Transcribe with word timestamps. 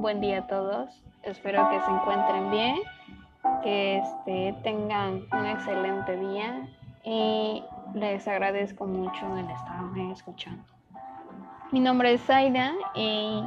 Buen 0.00 0.22
día 0.22 0.38
a 0.38 0.46
todos. 0.46 0.88
Espero 1.24 1.68
que 1.68 1.78
se 1.78 1.90
encuentren 1.90 2.50
bien, 2.50 2.76
que 3.62 3.98
este, 3.98 4.54
tengan 4.62 5.26
un 5.30 5.44
excelente 5.44 6.16
día 6.16 6.66
y 7.04 7.62
les 7.92 8.26
agradezco 8.26 8.86
mucho 8.86 9.36
el 9.36 9.50
estarme 9.50 10.10
escuchando. 10.10 10.64
Mi 11.70 11.80
nombre 11.80 12.14
es 12.14 12.22
Zaida 12.22 12.72
y 12.94 13.44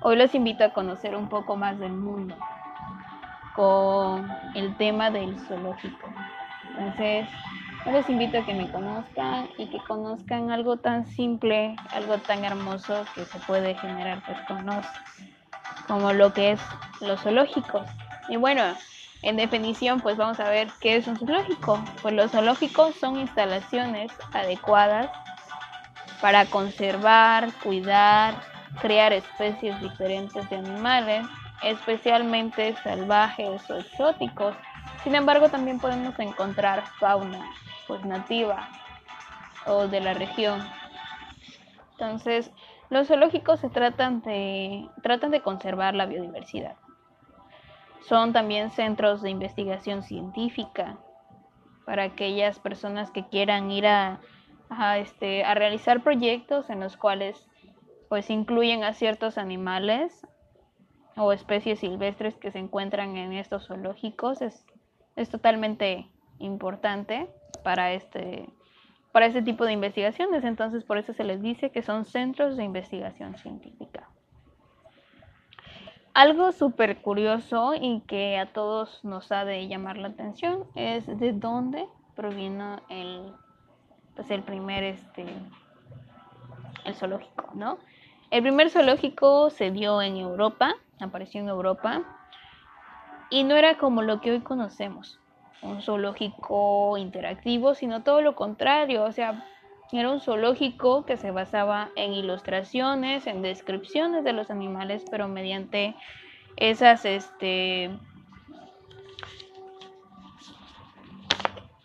hoy 0.00 0.16
los 0.16 0.34
invito 0.34 0.64
a 0.64 0.70
conocer 0.70 1.14
un 1.14 1.28
poco 1.28 1.54
más 1.54 1.78
del 1.78 1.92
mundo 1.92 2.34
con 3.54 4.26
el 4.54 4.74
tema 4.78 5.10
del 5.10 5.38
zoológico. 5.40 6.08
Entonces, 6.78 7.28
les 7.84 8.08
invito 8.08 8.38
a 8.38 8.46
que 8.46 8.54
me 8.54 8.72
conozcan 8.72 9.48
y 9.58 9.66
que 9.66 9.78
conozcan 9.80 10.50
algo 10.50 10.78
tan 10.78 11.04
simple, 11.04 11.76
algo 11.92 12.16
tan 12.16 12.42
hermoso 12.42 13.04
que 13.14 13.26
se 13.26 13.38
puede 13.40 13.74
generar 13.74 14.22
pues 14.24 14.40
con 14.48 14.64
los, 14.64 14.86
como 15.86 16.12
lo 16.12 16.32
que 16.32 16.52
es 16.52 16.60
los 17.00 17.20
zoológicos. 17.20 17.86
Y 18.28 18.36
bueno, 18.36 18.62
en 19.22 19.36
definición 19.36 20.00
pues 20.00 20.16
vamos 20.16 20.40
a 20.40 20.48
ver 20.48 20.68
qué 20.80 20.96
es 20.96 21.06
un 21.06 21.16
zoológico. 21.16 21.82
Pues 22.02 22.14
los 22.14 22.30
zoológicos 22.30 22.94
son 22.96 23.18
instalaciones 23.18 24.12
adecuadas 24.32 25.10
para 26.20 26.46
conservar, 26.46 27.52
cuidar, 27.62 28.34
crear 28.80 29.12
especies 29.12 29.78
diferentes 29.80 30.48
de 30.48 30.56
animales, 30.56 31.26
especialmente 31.62 32.74
salvajes 32.82 33.68
o 33.70 33.78
exóticos. 33.78 34.54
Sin 35.02 35.14
embargo, 35.14 35.48
también 35.48 35.78
podemos 35.78 36.18
encontrar 36.18 36.84
fauna 36.98 37.44
pues 37.86 38.04
nativa 38.04 38.68
o 39.66 39.86
de 39.86 40.00
la 40.00 40.14
región. 40.14 40.66
Entonces, 41.92 42.50
los 42.90 43.08
zoológicos 43.08 43.60
se 43.60 43.70
tratan 43.70 44.22
de, 44.22 44.88
tratan 45.02 45.30
de 45.30 45.40
conservar 45.40 45.94
la 45.94 46.06
biodiversidad. 46.06 46.76
Son 48.02 48.32
también 48.32 48.70
centros 48.70 49.22
de 49.22 49.30
investigación 49.30 50.02
científica 50.02 50.98
para 51.86 52.04
aquellas 52.04 52.58
personas 52.58 53.10
que 53.10 53.26
quieran 53.28 53.70
ir 53.70 53.86
a, 53.86 54.20
este, 54.98 55.44
a 55.44 55.54
realizar 55.54 56.02
proyectos 56.02 56.70
en 56.70 56.80
los 56.80 56.96
cuales 56.96 57.48
pues 58.08 58.30
incluyen 58.30 58.84
a 58.84 58.92
ciertos 58.92 59.38
animales 59.38 60.26
o 61.16 61.32
especies 61.32 61.80
silvestres 61.80 62.36
que 62.36 62.50
se 62.50 62.58
encuentran 62.58 63.16
en 63.16 63.32
estos 63.32 63.66
zoológicos. 63.66 64.42
Es, 64.42 64.64
es 65.16 65.30
totalmente 65.30 66.06
importante 66.38 67.28
para 67.62 67.92
este, 67.92 68.48
para 69.14 69.26
este 69.26 69.42
tipo 69.42 69.64
de 69.64 69.72
investigaciones. 69.72 70.42
Entonces, 70.42 70.82
por 70.82 70.98
eso 70.98 71.12
se 71.12 71.22
les 71.22 71.40
dice 71.40 71.70
que 71.70 71.82
son 71.82 72.04
centros 72.04 72.56
de 72.56 72.64
investigación 72.64 73.38
científica. 73.38 74.08
Algo 76.14 76.50
súper 76.50 77.00
curioso 77.00 77.74
y 77.80 78.00
que 78.08 78.38
a 78.38 78.52
todos 78.52 79.04
nos 79.04 79.30
ha 79.30 79.44
de 79.44 79.68
llamar 79.68 79.98
la 79.98 80.08
atención 80.08 80.64
es 80.74 81.06
de 81.06 81.32
dónde 81.32 81.86
provino 82.16 82.80
el, 82.88 83.32
pues 84.16 84.32
el 84.32 84.42
primer 84.42 84.82
este, 84.82 85.24
el 86.84 86.94
zoológico, 86.96 87.50
¿no? 87.54 87.78
El 88.32 88.42
primer 88.42 88.68
zoológico 88.68 89.48
se 89.50 89.70
dio 89.70 90.02
en 90.02 90.16
Europa, 90.16 90.74
apareció 90.98 91.40
en 91.40 91.48
Europa, 91.48 92.02
y 93.30 93.44
no 93.44 93.54
era 93.54 93.78
como 93.78 94.02
lo 94.02 94.20
que 94.20 94.32
hoy 94.32 94.40
conocemos 94.40 95.20
un 95.64 95.82
zoológico 95.82 96.96
interactivo, 96.98 97.74
sino 97.74 98.02
todo 98.02 98.20
lo 98.20 98.36
contrario, 98.36 99.04
o 99.04 99.12
sea, 99.12 99.44
era 99.92 100.10
un 100.10 100.20
zoológico 100.20 101.04
que 101.04 101.16
se 101.16 101.30
basaba 101.30 101.90
en 101.96 102.12
ilustraciones, 102.12 103.26
en 103.26 103.42
descripciones 103.42 104.24
de 104.24 104.32
los 104.32 104.50
animales, 104.50 105.04
pero 105.10 105.28
mediante 105.28 105.94
esas, 106.56 107.04
este, 107.04 107.90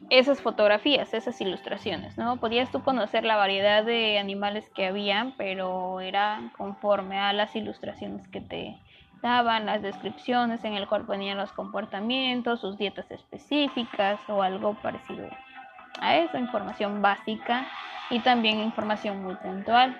esas 0.09 0.41
fotografías, 0.41 1.13
esas 1.13 1.39
ilustraciones, 1.39 2.17
¿no? 2.17 2.37
Podías 2.37 2.71
tú 2.71 2.81
conocer 2.81 3.23
la 3.23 3.35
variedad 3.35 3.83
de 3.83 4.17
animales 4.17 4.69
que 4.69 4.87
había, 4.87 5.33
pero 5.37 5.99
era 5.99 6.51
conforme 6.57 7.19
a 7.19 7.31
las 7.33 7.55
ilustraciones 7.55 8.27
que 8.27 8.41
te, 8.41 8.79
daban 9.21 9.65
las 9.65 9.81
descripciones 9.81 10.63
en 10.63 10.73
el 10.73 10.87
cual 10.87 11.05
ponían 11.05 11.37
los 11.37 11.51
comportamientos, 11.51 12.61
sus 12.61 12.77
dietas 12.77 13.09
específicas 13.11 14.19
o 14.27 14.41
algo 14.41 14.73
parecido 14.75 15.27
a 16.01 16.15
eso, 16.17 16.37
información 16.37 17.01
básica 17.01 17.67
y 18.09 18.19
también 18.19 18.59
información 18.59 19.23
muy 19.23 19.35
puntual. 19.35 19.99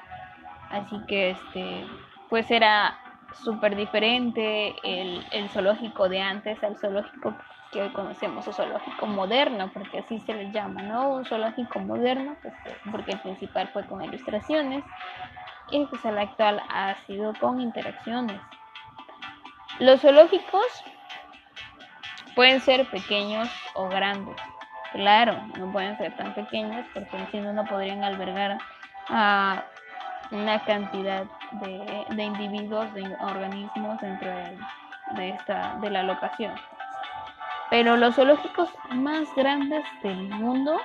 Así 0.69 0.99
que 1.07 1.31
este, 1.31 1.85
pues 2.29 2.49
era 2.51 2.97
súper 3.43 3.75
diferente 3.75 4.75
el, 4.83 5.25
el, 5.31 5.49
zoológico 5.49 6.09
de 6.09 6.21
antes 6.21 6.63
al 6.63 6.77
zoológico 6.77 7.35
que 7.71 7.81
hoy 7.83 7.89
conocemos, 7.89 8.47
o 8.47 8.53
zoológico 8.53 9.05
moderno, 9.05 9.69
porque 9.71 9.99
así 9.99 10.19
se 10.21 10.33
le 10.33 10.51
llama, 10.51 10.81
¿no? 10.81 11.09
Un 11.09 11.25
zoológico 11.25 11.79
moderno, 11.79 12.35
pues, 12.41 12.53
porque 12.91 13.11
el 13.11 13.19
principal 13.19 13.67
fue 13.67 13.85
con 13.85 14.03
ilustraciones 14.03 14.83
y 15.71 15.85
pues 15.85 16.03
el 16.05 16.17
actual 16.17 16.61
ha 16.69 16.95
sido 17.05 17.33
con 17.39 17.61
interacciones. 17.61 18.41
Los 19.79 20.01
zoológicos 20.01 20.83
pueden 22.35 22.59
ser 22.59 22.85
pequeños 22.87 23.49
o 23.75 23.87
grandes. 23.87 24.35
Claro, 24.91 25.41
no 25.57 25.71
pueden 25.71 25.97
ser 25.97 26.17
tan 26.17 26.33
pequeños 26.33 26.85
porque 26.93 27.17
si 27.31 27.39
no, 27.39 27.53
no 27.53 27.63
podrían 27.63 28.03
albergar 28.03 28.57
a 29.07 29.63
una 30.31 30.59
cantidad 30.65 31.23
de, 31.61 32.23
individuos, 32.23 32.93
de 32.93 33.03
organismos 33.21 34.01
dentro 34.01 34.29
de, 35.15 35.29
esta, 35.29 35.77
de 35.79 35.89
la 35.89 36.03
locación. 36.03 36.53
Pero 37.69 37.95
los 37.95 38.15
zoológicos 38.15 38.69
más 38.89 39.33
grandes 39.33 39.85
del 40.03 40.27
mundo 40.27 40.77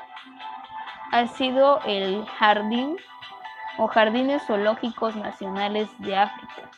ha 1.11 1.27
sido 1.27 1.81
el 1.85 2.25
jardín 2.39 2.97
o 3.77 3.89
jardines 3.89 4.47
zoológicos 4.47 5.17
nacionales 5.17 5.89
de 5.99 6.17
África 6.17 6.71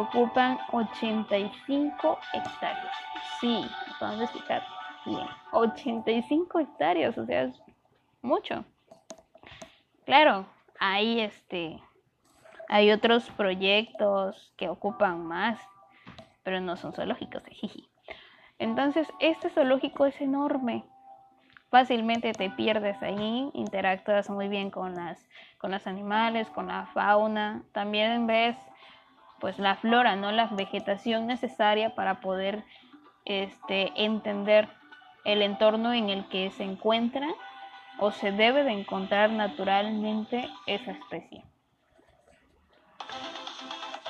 ocupan 0.00 0.58
85 0.72 2.18
hectáreas. 2.32 2.96
Sí, 3.40 3.64
vamos 4.00 4.20
a 4.20 4.24
explicar 4.24 4.62
bien. 5.04 5.26
85 5.52 6.58
hectáreas, 6.60 7.18
o 7.18 7.26
sea, 7.26 7.42
es 7.42 7.62
mucho. 8.22 8.64
Claro, 10.04 10.46
hay 10.78 11.20
este 11.20 11.80
hay 12.68 12.90
otros 12.90 13.28
proyectos 13.30 14.54
que 14.56 14.68
ocupan 14.68 15.26
más, 15.26 15.60
pero 16.42 16.60
no 16.60 16.76
son 16.76 16.94
zoológicos. 16.94 17.42
Entonces, 18.58 19.06
este 19.20 19.50
zoológico 19.50 20.06
es 20.06 20.18
enorme. 20.20 20.84
Fácilmente 21.68 22.32
te 22.32 22.50
pierdes 22.50 23.02
ahí, 23.02 23.50
interactúas 23.54 24.30
muy 24.30 24.48
bien 24.48 24.70
con 24.70 24.94
las 24.94 25.26
con 25.58 25.70
los 25.70 25.86
animales, 25.86 26.48
con 26.50 26.66
la 26.66 26.86
fauna. 26.86 27.62
También 27.72 28.26
ves 28.26 28.56
pues 29.42 29.58
la 29.58 29.74
flora, 29.74 30.14
¿no? 30.14 30.30
La 30.30 30.46
vegetación 30.46 31.26
necesaria 31.26 31.96
para 31.96 32.20
poder 32.20 32.64
este, 33.24 33.92
entender 33.96 34.68
el 35.24 35.42
entorno 35.42 35.92
en 35.92 36.10
el 36.10 36.28
que 36.28 36.52
se 36.52 36.62
encuentra 36.62 37.26
o 37.98 38.12
se 38.12 38.30
debe 38.30 38.62
de 38.62 38.70
encontrar 38.70 39.30
naturalmente 39.30 40.48
esa 40.66 40.92
especie. 40.92 41.44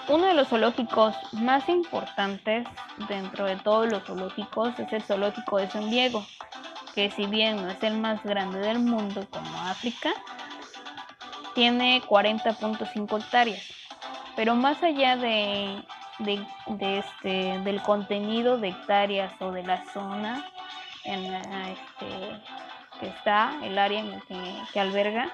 Uno 0.08 0.26
de 0.26 0.34
los 0.34 0.48
zoológicos 0.48 1.16
más 1.32 1.66
importantes 1.70 2.68
dentro 3.08 3.46
de 3.46 3.56
todos 3.56 3.90
los 3.90 4.04
zoológicos 4.04 4.78
es 4.78 4.92
el 4.92 5.02
zoológico 5.02 5.56
de 5.56 5.70
San 5.70 5.88
Diego, 5.88 6.26
que 6.94 7.10
si 7.10 7.24
bien 7.24 7.56
no 7.56 7.70
es 7.70 7.82
el 7.82 7.96
más 7.98 8.22
grande 8.22 8.58
del 8.58 8.80
mundo 8.80 9.26
como 9.30 9.62
África, 9.62 10.10
tiene 11.54 12.02
40.5 12.02 13.18
hectáreas 13.18 13.81
pero 14.36 14.54
más 14.54 14.82
allá 14.82 15.16
de, 15.16 15.82
este, 16.80 17.58
del 17.60 17.82
contenido 17.82 18.58
de 18.58 18.68
hectáreas 18.68 19.32
o 19.40 19.52
de 19.52 19.62
la 19.62 19.84
zona 19.92 20.46
en 21.04 21.32
la 21.32 21.70
este, 21.70 22.42
que 23.00 23.06
está, 23.08 23.52
el 23.62 23.78
área 23.78 24.00
en 24.00 24.20
que, 24.72 24.80
alberga, 24.80 25.28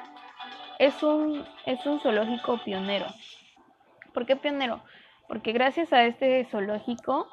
es 0.79 1.03
un, 1.03 1.45
es 1.67 1.85
un 1.87 2.01
zoológico 2.01 2.59
pionero. 2.59 3.07
¿Por 4.15 4.27
qué 4.27 4.37
pionero? 4.37 4.81
Porque 5.29 5.53
gracias 5.53 5.93
a 5.93 6.05
este 6.05 6.47
zoológico 6.47 7.29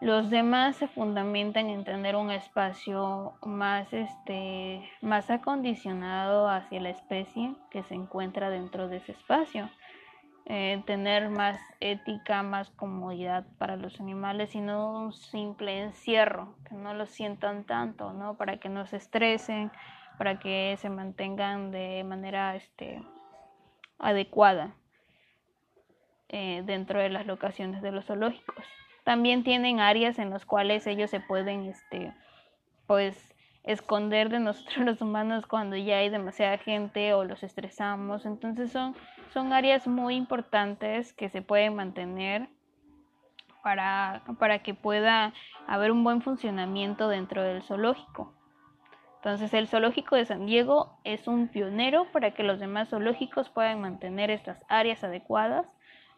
los 0.00 0.28
demás 0.28 0.76
se 0.76 0.88
fundamentan 0.88 1.70
en 1.70 1.84
tener 1.84 2.16
un 2.16 2.30
espacio 2.30 3.34
más, 3.42 3.90
este, 3.92 4.86
más 5.00 5.30
acondicionado 5.30 6.48
hacia 6.48 6.80
la 6.80 6.90
especie 6.90 7.54
que 7.70 7.82
se 7.84 7.94
encuentra 7.94 8.50
dentro 8.50 8.88
de 8.88 8.98
ese 8.98 9.12
espacio. 9.12 9.70
Eh, 10.46 10.82
tener 10.86 11.30
más 11.30 11.58
ética, 11.80 12.42
más 12.42 12.70
comodidad 12.70 13.46
para 13.58 13.76
los 13.76 13.98
animales 14.00 14.54
y 14.54 14.60
no 14.60 14.92
un 14.92 15.12
simple 15.12 15.80
encierro, 15.82 16.54
que 16.68 16.74
no 16.74 16.92
lo 16.94 17.06
sientan 17.06 17.64
tanto, 17.64 18.12
¿no? 18.12 18.36
Para 18.36 18.58
que 18.58 18.68
no 18.68 18.86
se 18.86 18.96
estresen, 18.98 19.72
para 20.18 20.38
que 20.38 20.76
se 20.78 20.90
mantengan 20.90 21.70
de 21.70 22.04
manera 22.04 22.56
este, 22.56 23.02
adecuada. 23.98 24.74
eh, 26.28 26.62
dentro 26.66 27.00
de 27.00 27.10
las 27.10 27.26
locaciones 27.26 27.82
de 27.82 27.92
los 27.92 28.06
zoológicos. 28.06 28.64
También 29.04 29.44
tienen 29.44 29.80
áreas 29.80 30.18
en 30.18 30.30
las 30.30 30.44
cuales 30.46 30.86
ellos 30.86 31.10
se 31.10 31.20
pueden, 31.20 31.66
este, 31.66 32.12
pues, 32.86 33.34
esconder 33.62 34.30
de 34.30 34.40
nosotros 34.40 34.76
los 34.84 35.00
humanos 35.00 35.46
cuando 35.46 35.76
ya 35.76 35.98
hay 35.98 36.10
demasiada 36.10 36.58
gente 36.58 37.14
o 37.14 37.24
los 37.24 37.42
estresamos. 37.42 38.26
Entonces 38.26 38.72
son, 38.72 38.96
son 39.32 39.52
áreas 39.52 39.86
muy 39.86 40.16
importantes 40.16 41.12
que 41.12 41.28
se 41.28 41.42
pueden 41.42 41.74
mantener 41.74 42.48
para, 43.62 44.22
para 44.38 44.62
que 44.62 44.74
pueda 44.74 45.32
haber 45.66 45.90
un 45.90 46.04
buen 46.04 46.22
funcionamiento 46.22 47.08
dentro 47.08 47.42
del 47.42 47.62
zoológico. 47.62 48.34
Entonces 49.16 49.54
el 49.54 49.68
zoológico 49.68 50.16
de 50.16 50.26
San 50.26 50.44
Diego 50.44 50.98
es 51.02 51.26
un 51.26 51.48
pionero 51.48 52.12
para 52.12 52.32
que 52.32 52.42
los 52.42 52.60
demás 52.60 52.90
zoológicos 52.90 53.48
puedan 53.48 53.80
mantener 53.80 54.30
estas 54.30 54.58
áreas 54.68 55.02
adecuadas 55.02 55.66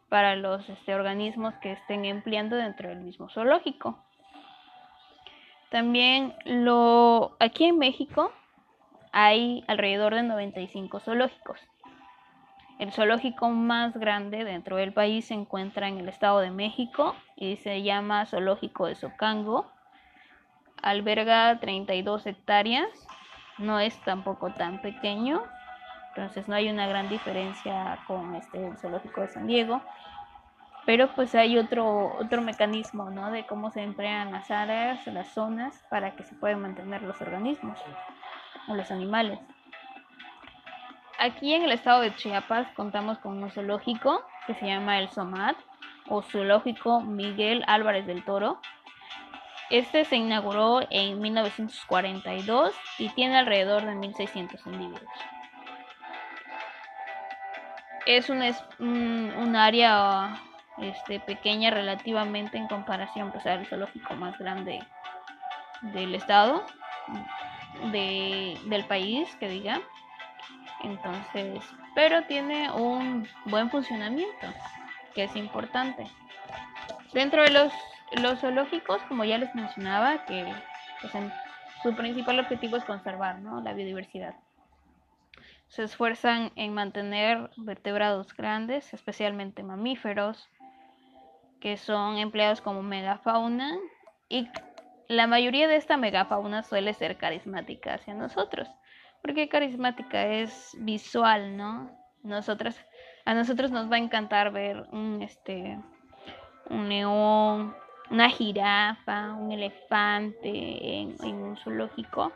para 0.08 0.35
los 0.35 0.69
este, 0.69 0.93
organismos 0.93 1.55
que 1.62 1.73
estén 1.73 2.05
empleando 2.05 2.56
dentro 2.56 2.88
del 2.88 3.00
mismo 3.00 3.29
zoológico. 3.29 4.03
También 5.70 6.35
lo 6.44 7.37
aquí 7.38 7.67
en 7.67 7.79
México 7.79 8.32
hay 9.12 9.64
alrededor 9.69 10.14
de 10.14 10.25
95 10.25 11.00
zoológicos. 11.00 11.61
El 12.78 12.93
zoológico 12.93 13.49
más 13.49 13.96
grande 13.96 14.44
dentro 14.44 14.76
del 14.76 14.93
país 14.93 15.26
se 15.26 15.34
encuentra 15.34 15.88
en 15.88 15.99
el 15.99 16.08
Estado 16.08 16.40
de 16.40 16.50
México 16.50 17.17
y 17.37 17.56
se 17.56 17.82
llama 17.82 18.26
Zoológico 18.26 18.87
de 18.87 18.94
Socango. 18.94 19.70
Alberga 20.82 21.58
32 21.58 22.26
hectáreas, 22.26 22.88
no 23.58 23.81
es 23.81 23.99
tampoco 24.05 24.52
tan 24.52 24.82
pequeño, 24.82 25.43
entonces 26.08 26.49
no 26.49 26.55
hay 26.55 26.69
una 26.69 26.87
gran 26.87 27.08
diferencia 27.08 27.99
con 28.06 28.34
este 28.34 28.67
el 28.67 28.76
zoológico 28.76 29.22
de 29.22 29.29
San 29.29 29.46
Diego 29.46 29.81
pero 30.87 31.12
pues 31.14 31.34
hay 31.34 31.58
otro, 31.58 32.17
otro 32.17 32.40
mecanismo, 32.40 33.11
¿no? 33.11 33.32
De 33.32 33.44
cómo 33.44 33.72
se 33.72 33.82
emplean 33.82 34.31
las 34.31 34.50
áreas, 34.52 35.05
las 35.08 35.26
zonas, 35.34 35.84
para 35.90 36.14
que 36.14 36.22
se 36.22 36.37
puedan 36.37 36.62
mantener 36.62 37.02
los 37.02 37.20
organismos 37.20 37.79
o 38.69 38.75
los 38.75 38.90
animales. 38.93 39.40
Aquí 41.18 41.54
en 41.54 41.62
el 41.62 41.72
estado 41.72 42.00
de 42.00 42.14
Chiapas 42.14 42.68
contamos 42.76 43.18
con 43.18 43.42
un 43.42 43.50
zoológico 43.50 44.22
que 44.46 44.54
se 44.54 44.66
llama 44.66 44.98
el 44.98 45.08
SOMAT 45.08 45.56
o 46.08 46.22
Zoológico 46.22 47.00
Miguel 47.00 47.64
Álvarez 47.66 48.06
del 48.06 48.24
Toro. 48.24 48.60
Este 49.70 50.04
se 50.04 50.16
inauguró 50.16 50.80
en 50.90 51.20
1942 51.20 52.74
y 52.98 53.08
tiene 53.10 53.38
alrededor 53.38 53.84
de 53.86 53.92
1.600 53.92 54.66
individuos. 54.66 55.10
Es 58.04 58.30
un, 58.30 58.42
un, 58.78 59.32
un 59.36 59.56
área 59.56 60.36
este, 60.78 61.19
pequeña 61.19 61.70
relativamente 61.70 62.58
en 62.58 62.69
comparación 62.69 63.32
pues, 63.32 63.46
al 63.46 63.66
zoológico 63.66 64.14
más 64.14 64.38
grande 64.38 64.80
del 65.80 66.14
estado, 66.14 66.62
de, 67.90 68.58
del 68.66 68.84
país, 68.84 69.34
que 69.36 69.48
diga. 69.48 69.80
Entonces, 70.86 71.64
pero 71.96 72.22
tiene 72.26 72.70
un 72.70 73.26
buen 73.46 73.70
funcionamiento, 73.70 74.46
que 75.14 75.24
es 75.24 75.34
importante. 75.34 76.06
Dentro 77.12 77.42
de 77.42 77.50
los, 77.50 77.72
los 78.12 78.38
zoológicos, 78.38 79.02
como 79.08 79.24
ya 79.24 79.36
les 79.36 79.52
mencionaba, 79.54 80.24
que 80.26 80.46
pues, 81.00 81.12
su 81.82 81.94
principal 81.96 82.38
objetivo 82.38 82.76
es 82.76 82.84
conservar 82.84 83.40
¿no? 83.40 83.60
la 83.60 83.72
biodiversidad. 83.72 84.36
Se 85.66 85.82
esfuerzan 85.82 86.52
en 86.55 86.72
mantener 86.72 87.50
vertebrados 87.56 88.32
grandes, 88.36 88.94
especialmente 88.94 89.64
mamíferos, 89.64 90.48
que 91.60 91.76
son 91.76 92.19
empleados 92.19 92.60
como 92.60 92.82
megafauna 92.84 93.76
y 94.28 94.48
la 95.08 95.26
mayoría 95.26 95.66
de 95.66 95.76
esta 95.76 95.96
megafauna 95.96 96.62
suele 96.62 96.94
ser 96.94 97.16
carismática 97.16 97.94
hacia 97.94 98.14
nosotros, 98.14 98.69
porque 99.26 99.48
carismática 99.48 100.24
es 100.24 100.76
visual, 100.78 101.56
¿no? 101.56 101.90
Nosotros, 102.22 102.76
a 103.24 103.34
nosotros 103.34 103.72
nos 103.72 103.90
va 103.90 103.96
a 103.96 103.98
encantar 103.98 104.52
ver 104.52 104.86
un, 104.92 105.20
este, 105.20 105.80
un 106.70 106.88
león, 106.88 107.74
una 108.08 108.30
jirafa, 108.30 109.32
un 109.32 109.50
elefante 109.50 110.48
en, 110.48 111.16
en 111.24 111.34
un 111.42 111.56
zoológico. 111.56 112.32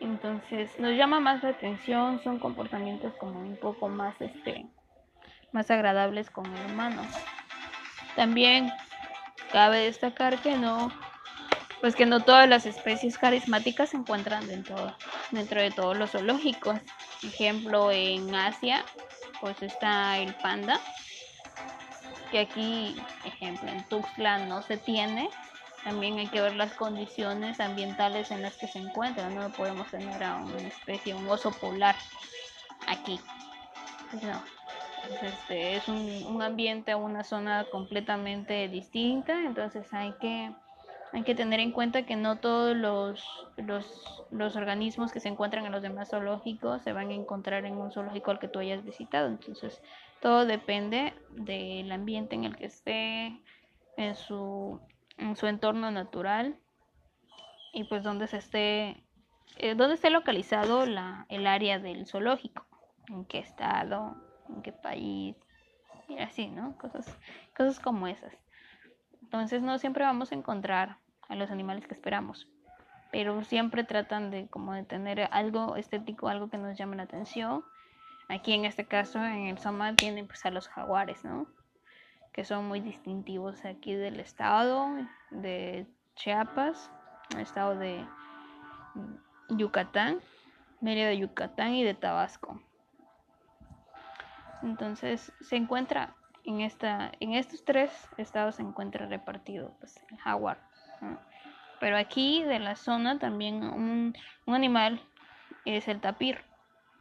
Entonces 0.00 0.80
nos 0.80 0.92
llama 0.92 1.20
más 1.20 1.42
la 1.42 1.50
atención, 1.50 2.18
son 2.24 2.38
comportamientos 2.38 3.12
como 3.16 3.38
un 3.38 3.56
poco 3.56 3.90
más 3.90 4.18
este 4.18 4.64
más 5.52 5.70
agradables 5.70 6.30
con 6.30 6.46
el 6.46 6.72
humano. 6.72 7.02
También 8.16 8.72
cabe 9.52 9.80
destacar 9.80 10.38
que 10.38 10.56
no, 10.56 10.90
pues 11.82 11.94
que 11.96 12.06
no 12.06 12.20
todas 12.20 12.48
las 12.48 12.64
especies 12.64 13.18
carismáticas 13.18 13.90
se 13.90 13.98
encuentran 13.98 14.46
dentro, 14.46 14.96
de 15.32 15.70
todos 15.70 15.98
los 15.98 16.12
zoológicos. 16.12 16.78
Ejemplo, 17.22 17.90
en 17.90 18.34
Asia, 18.34 18.84
pues 19.40 19.60
está 19.62 20.16
el 20.18 20.32
panda, 20.36 20.80
que 22.30 22.38
aquí, 22.38 22.96
ejemplo, 23.24 23.68
en 23.68 23.82
Tuxtla 23.88 24.46
no 24.46 24.62
se 24.62 24.78
tiene. 24.78 25.28
También 25.84 26.18
hay 26.18 26.28
que 26.28 26.40
ver 26.40 26.54
las 26.54 26.72
condiciones 26.74 27.58
ambientales 27.58 28.30
en 28.30 28.42
las 28.42 28.56
que 28.56 28.68
se 28.68 28.78
encuentran. 28.78 29.34
No 29.34 29.50
podemos 29.50 29.88
tener 29.88 30.22
a 30.22 30.36
una 30.36 30.68
especie, 30.68 31.14
un 31.14 31.28
oso 31.28 31.50
polar 31.50 31.96
aquí. 32.86 33.20
Pues 34.10 34.22
no 34.22 34.40
este, 35.22 35.76
es 35.76 35.88
un, 35.88 36.42
ambiente, 36.42 36.94
una 36.94 37.24
zona 37.24 37.66
completamente 37.70 38.68
distinta, 38.68 39.44
entonces 39.44 39.86
hay 39.92 40.12
que, 40.20 40.52
hay 41.12 41.24
que 41.24 41.34
tener 41.34 41.60
en 41.60 41.72
cuenta 41.72 42.06
que 42.06 42.16
no 42.16 42.38
todos 42.38 42.74
los, 42.74 43.22
los, 43.58 44.24
los, 44.30 44.56
organismos 44.56 45.12
que 45.12 45.20
se 45.20 45.28
encuentran 45.28 45.66
en 45.66 45.72
los 45.72 45.82
demás 45.82 46.10
zoológicos 46.10 46.82
se 46.82 46.92
van 46.92 47.10
a 47.10 47.14
encontrar 47.14 47.66
en 47.66 47.76
un 47.76 47.92
zoológico 47.92 48.30
al 48.30 48.38
que 48.38 48.48
tú 48.48 48.58
hayas 48.58 48.82
visitado, 48.82 49.28
entonces 49.28 49.82
todo 50.20 50.46
depende 50.46 51.12
del 51.30 51.92
ambiente 51.92 52.34
en 52.34 52.44
el 52.44 52.56
que 52.56 52.66
esté, 52.66 53.38
en 53.96 54.14
su, 54.14 54.80
en 55.18 55.36
su 55.36 55.46
entorno 55.46 55.90
natural 55.90 56.56
y 57.74 57.84
pues 57.84 58.02
donde 58.02 58.26
se 58.26 58.38
esté, 58.38 59.04
eh, 59.58 59.74
donde 59.74 59.94
esté 59.94 60.10
localizado 60.10 60.86
la, 60.86 61.26
el 61.28 61.46
área 61.46 61.78
del 61.78 62.06
zoológico, 62.06 62.66
en 63.08 63.24
qué 63.26 63.38
estado, 63.38 64.16
en 64.48 64.62
qué 64.62 64.72
país, 64.72 65.36
y 66.08 66.18
así, 66.18 66.48
¿no? 66.48 66.76
Cosas, 66.78 67.18
cosas 67.56 67.80
como 67.80 68.06
esas. 68.06 68.32
Entonces 69.22 69.62
no 69.62 69.78
siempre 69.78 70.04
vamos 70.04 70.32
a 70.32 70.34
encontrar 70.34 70.98
a 71.32 71.36
los 71.36 71.50
animales 71.50 71.86
que 71.86 71.94
esperamos, 71.94 72.46
pero 73.10 73.42
siempre 73.42 73.84
tratan 73.84 74.30
de 74.30 74.48
como 74.48 74.74
de 74.74 74.84
tener 74.84 75.28
algo 75.32 75.76
estético, 75.76 76.28
algo 76.28 76.50
que 76.50 76.58
nos 76.58 76.76
llame 76.76 76.96
la 76.96 77.04
atención. 77.04 77.64
Aquí 78.28 78.52
en 78.52 78.66
este 78.66 78.86
caso, 78.86 79.18
en 79.18 79.46
el 79.46 79.58
Soma, 79.58 79.96
tienen 79.96 80.26
pues 80.26 80.44
a 80.44 80.50
los 80.50 80.68
jaguares, 80.68 81.24
¿no? 81.24 81.46
Que 82.32 82.44
son 82.44 82.68
muy 82.68 82.80
distintivos 82.80 83.64
aquí 83.64 83.94
del 83.94 84.20
estado 84.20 84.88
de 85.30 85.86
Chiapas, 86.16 86.90
el 87.34 87.40
estado 87.40 87.76
de 87.76 88.06
Yucatán, 89.48 90.20
medio 90.80 91.06
de 91.06 91.18
Yucatán 91.18 91.74
y 91.74 91.84
de 91.84 91.94
Tabasco. 91.94 92.60
Entonces 94.62 95.32
se 95.40 95.56
encuentra 95.56 96.14
en, 96.44 96.60
esta, 96.60 97.10
en 97.20 97.34
estos 97.34 97.64
tres 97.64 97.90
estados 98.16 98.56
se 98.56 98.62
encuentra 98.62 99.06
repartido 99.06 99.74
pues, 99.80 100.02
el 100.10 100.18
jaguar. 100.18 100.71
Pero 101.80 101.96
aquí 101.96 102.44
de 102.44 102.58
la 102.58 102.76
zona 102.76 103.18
también 103.18 103.62
un, 103.64 104.14
animal 104.46 105.00
es 105.64 105.88
el 105.88 106.00
tapir, 106.00 106.38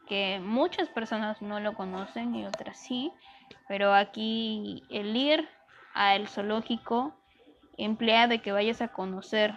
que 0.08 0.40
muchas 0.44 0.90
personas 0.90 1.42
no 1.42 1.60
lo 1.60 1.74
conocen 1.74 2.34
y 2.36 2.46
otras 2.46 2.78
sí, 2.80 3.12
pero 3.68 3.94
aquí 3.94 4.84
el 4.90 5.16
ir 5.16 5.48
al 5.94 6.28
zoológico 6.28 7.16
emplea 7.78 8.28
de 8.28 8.40
que 8.40 8.52
vayas 8.52 8.82
a 8.82 8.88
conocer 8.88 9.54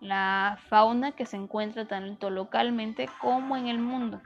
la 0.00 0.58
fauna 0.68 1.12
que 1.12 1.26
se 1.26 1.36
encuentra 1.36 1.86
tanto 1.86 2.30
localmente 2.30 3.08
como 3.20 3.56
en 3.56 3.66
el 3.66 3.78
mundo. 3.78 4.22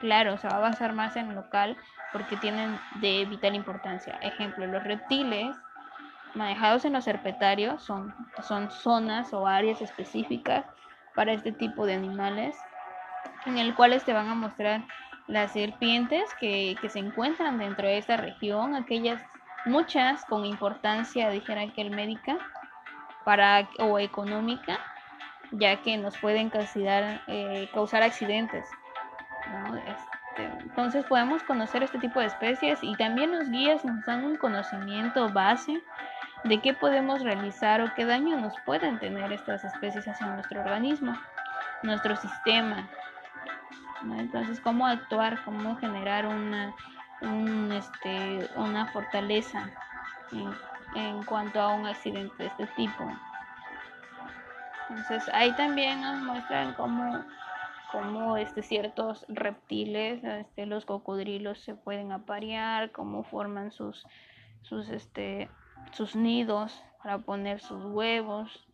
Claro, 0.00 0.38
se 0.38 0.48
va 0.48 0.56
a 0.56 0.60
basar 0.60 0.92
más 0.92 1.16
en 1.16 1.34
local 1.34 1.76
porque 2.12 2.36
tienen 2.36 2.78
de 3.00 3.24
vital 3.24 3.54
importancia. 3.54 4.18
Ejemplo, 4.22 4.66
los 4.66 4.84
reptiles 4.84 5.56
manejados 6.34 6.84
en 6.84 6.92
los 6.92 7.06
herpetarios 7.06 7.82
son, 7.82 8.14
son 8.42 8.70
zonas 8.70 9.32
o 9.32 9.46
áreas 9.46 9.80
específicas 9.82 10.64
para 11.14 11.32
este 11.32 11.52
tipo 11.52 11.86
de 11.86 11.94
animales, 11.94 12.56
en 13.46 13.58
el 13.58 13.74
cual 13.74 14.00
te 14.02 14.12
van 14.12 14.28
a 14.28 14.34
mostrar 14.34 14.84
las 15.26 15.52
serpientes 15.52 16.32
que, 16.40 16.76
que 16.80 16.88
se 16.88 16.98
encuentran 17.00 17.58
dentro 17.58 17.86
de 17.86 17.98
esta 17.98 18.16
región, 18.16 18.74
aquellas 18.74 19.20
muchas 19.64 20.24
con 20.24 20.44
importancia, 20.44 21.30
dijera 21.30 21.66
que 21.72 21.82
el 21.82 21.90
médica, 21.90 22.38
para, 23.24 23.68
o 23.78 23.98
económica, 23.98 24.78
ya 25.52 25.82
que 25.82 25.96
nos 25.96 26.16
pueden 26.18 26.50
causar, 26.50 27.22
eh, 27.26 27.68
causar 27.72 28.02
accidentes. 28.02 28.66
este, 29.86 30.44
entonces 30.62 31.04
podemos 31.04 31.42
conocer 31.42 31.82
este 31.82 31.98
tipo 31.98 32.20
de 32.20 32.26
especies 32.26 32.78
y 32.82 32.94
también 32.96 33.32
los 33.32 33.50
guías 33.50 33.84
nos 33.84 34.04
dan 34.06 34.24
un 34.24 34.36
conocimiento 34.36 35.28
base 35.30 35.82
de 36.44 36.60
qué 36.60 36.74
podemos 36.74 37.22
realizar 37.22 37.80
o 37.80 37.92
qué 37.94 38.04
daño 38.04 38.36
nos 38.36 38.54
pueden 38.64 38.98
tener 38.98 39.32
estas 39.32 39.64
especies 39.64 40.06
hacia 40.06 40.26
nuestro 40.26 40.60
organismo, 40.60 41.16
nuestro 41.82 42.16
sistema. 42.16 42.88
Entonces, 44.16 44.60
cómo 44.60 44.86
actuar, 44.86 45.42
cómo 45.44 45.76
generar 45.76 46.26
una, 46.26 46.74
este, 47.76 48.48
una 48.56 48.86
fortaleza 48.86 49.68
en, 50.32 50.54
en 50.94 51.22
cuanto 51.24 51.60
a 51.60 51.74
un 51.74 51.86
accidente 51.86 52.34
de 52.42 52.46
este 52.46 52.66
tipo. 52.68 53.04
Entonces 54.88 55.28
ahí 55.34 55.52
también 55.52 56.00
nos 56.00 56.22
muestran 56.22 56.72
cómo, 56.74 57.22
cómo 57.92 58.36
este, 58.36 58.62
ciertos 58.62 59.26
reptiles, 59.28 60.24
este, 60.24 60.66
los 60.66 60.86
cocodrilos 60.86 61.60
se 61.60 61.74
pueden 61.74 62.12
aparear, 62.12 62.90
cómo 62.90 63.22
forman 63.24 63.70
sus, 63.70 64.06
sus, 64.62 64.88
este, 64.88 65.50
sus 65.92 66.16
nidos 66.16 66.82
para 67.02 67.18
poner 67.18 67.60
sus 67.60 67.84
huevos, 67.84 68.66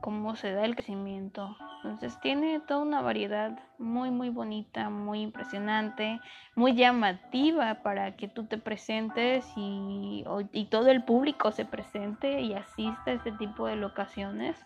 cómo 0.00 0.36
se 0.36 0.52
da 0.52 0.64
el 0.64 0.74
crecimiento. 0.74 1.56
Entonces 1.76 2.18
tiene 2.20 2.60
toda 2.60 2.82
una 2.82 3.00
variedad 3.00 3.58
muy 3.78 4.10
muy 4.10 4.28
bonita, 4.28 4.90
muy 4.90 5.20
impresionante, 5.20 6.20
muy 6.54 6.74
llamativa 6.74 7.82
para 7.82 8.16
que 8.16 8.28
tú 8.28 8.44
te 8.44 8.58
presentes 8.58 9.46
y, 9.56 10.24
y 10.52 10.66
todo 10.66 10.88
el 10.90 11.04
público 11.04 11.52
se 11.52 11.64
presente 11.64 12.40
y 12.40 12.54
asista 12.54 13.10
a 13.10 13.14
este 13.14 13.32
tipo 13.32 13.66
de 13.66 13.76
locaciones 13.76 14.56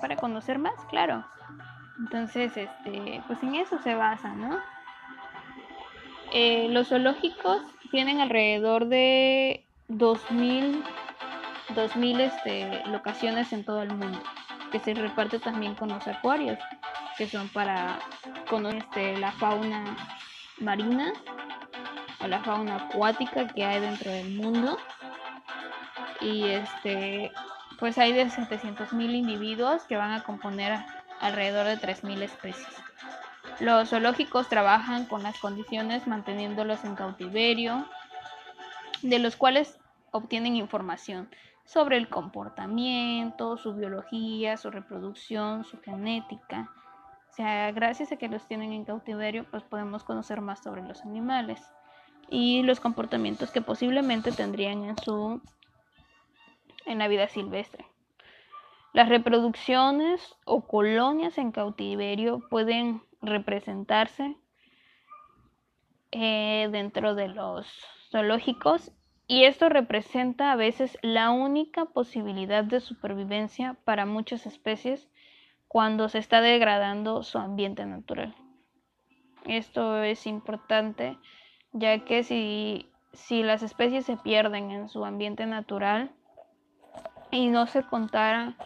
para 0.00 0.16
conocer 0.16 0.58
más, 0.58 0.84
claro. 0.86 1.24
Entonces, 1.98 2.56
este, 2.56 3.22
pues 3.26 3.42
en 3.42 3.56
eso 3.56 3.78
se 3.82 3.94
basa, 3.94 4.34
¿no? 4.34 4.58
Eh, 6.32 6.68
los 6.70 6.88
zoológicos 6.88 7.60
tienen 7.90 8.20
alrededor 8.20 8.86
de 8.86 9.66
2000, 9.90 10.84
2000 11.74 12.20
este, 12.20 12.82
locaciones 12.86 13.52
en 13.52 13.64
todo 13.64 13.82
el 13.82 13.90
mundo, 13.90 14.22
que 14.70 14.78
se 14.78 14.94
reparte 14.94 15.38
también 15.40 15.74
con 15.74 15.88
los 15.88 16.06
acuarios, 16.06 16.58
que 17.18 17.28
son 17.28 17.48
para 17.48 17.98
con 18.48 18.66
este, 18.66 19.16
la 19.18 19.32
fauna 19.32 19.96
marina 20.58 21.12
o 22.22 22.28
la 22.28 22.40
fauna 22.40 22.76
acuática 22.76 23.48
que 23.48 23.64
hay 23.64 23.80
dentro 23.80 24.10
del 24.10 24.30
mundo. 24.30 24.78
Y 26.20 26.44
este 26.44 27.32
pues 27.80 27.96
hay 27.96 28.12
de 28.12 28.26
700.000 28.26 29.14
individuos 29.14 29.82
que 29.84 29.96
van 29.96 30.12
a 30.12 30.22
componer 30.22 30.78
alrededor 31.18 31.66
de 31.66 31.78
3.000 31.78 32.22
especies. 32.22 32.68
Los 33.58 33.88
zoológicos 33.88 34.48
trabajan 34.48 35.06
con 35.06 35.22
las 35.22 35.38
condiciones 35.38 36.06
manteniéndolos 36.06 36.84
en 36.84 36.94
cautiverio, 36.94 37.86
de 39.02 39.18
los 39.18 39.36
cuales 39.36 39.79
obtienen 40.10 40.56
información 40.56 41.28
sobre 41.64 41.96
el 41.96 42.08
comportamiento, 42.08 43.56
su 43.56 43.74
biología, 43.74 44.56
su 44.56 44.70
reproducción, 44.70 45.64
su 45.64 45.80
genética. 45.80 46.70
O 47.30 47.32
sea, 47.32 47.70
gracias 47.70 48.10
a 48.10 48.16
que 48.16 48.28
los 48.28 48.46
tienen 48.46 48.72
en 48.72 48.84
cautiverio, 48.84 49.46
pues 49.50 49.62
podemos 49.62 50.02
conocer 50.02 50.40
más 50.40 50.62
sobre 50.62 50.82
los 50.82 51.02
animales 51.02 51.62
y 52.28 52.62
los 52.62 52.80
comportamientos 52.80 53.50
que 53.50 53.60
posiblemente 53.60 54.32
tendrían 54.32 54.84
en 54.84 54.96
su 54.98 55.40
en 56.86 56.98
la 56.98 57.08
vida 57.08 57.28
silvestre. 57.28 57.86
Las 58.92 59.08
reproducciones 59.08 60.34
o 60.44 60.66
colonias 60.66 61.38
en 61.38 61.52
cautiverio 61.52 62.40
pueden 62.50 63.02
representarse 63.22 64.36
eh, 66.10 66.68
dentro 66.72 67.14
de 67.14 67.28
los 67.28 67.68
zoológicos 68.10 68.90
y 69.30 69.44
esto 69.44 69.68
representa 69.68 70.50
a 70.50 70.56
veces 70.56 70.98
la 71.02 71.30
única 71.30 71.84
posibilidad 71.84 72.64
de 72.64 72.80
supervivencia 72.80 73.76
para 73.84 74.04
muchas 74.04 74.44
especies 74.44 75.08
cuando 75.68 76.08
se 76.08 76.18
está 76.18 76.40
degradando 76.40 77.22
su 77.22 77.38
ambiente 77.38 77.86
natural. 77.86 78.34
Esto 79.46 80.02
es 80.02 80.26
importante 80.26 81.16
ya 81.72 82.00
que 82.00 82.24
si, 82.24 82.90
si 83.12 83.44
las 83.44 83.62
especies 83.62 84.04
se 84.04 84.16
pierden 84.16 84.72
en 84.72 84.88
su 84.88 85.04
ambiente 85.04 85.46
natural, 85.46 86.10
y 87.30 87.46
no 87.46 87.68
se 87.68 87.84
contara 87.84 88.56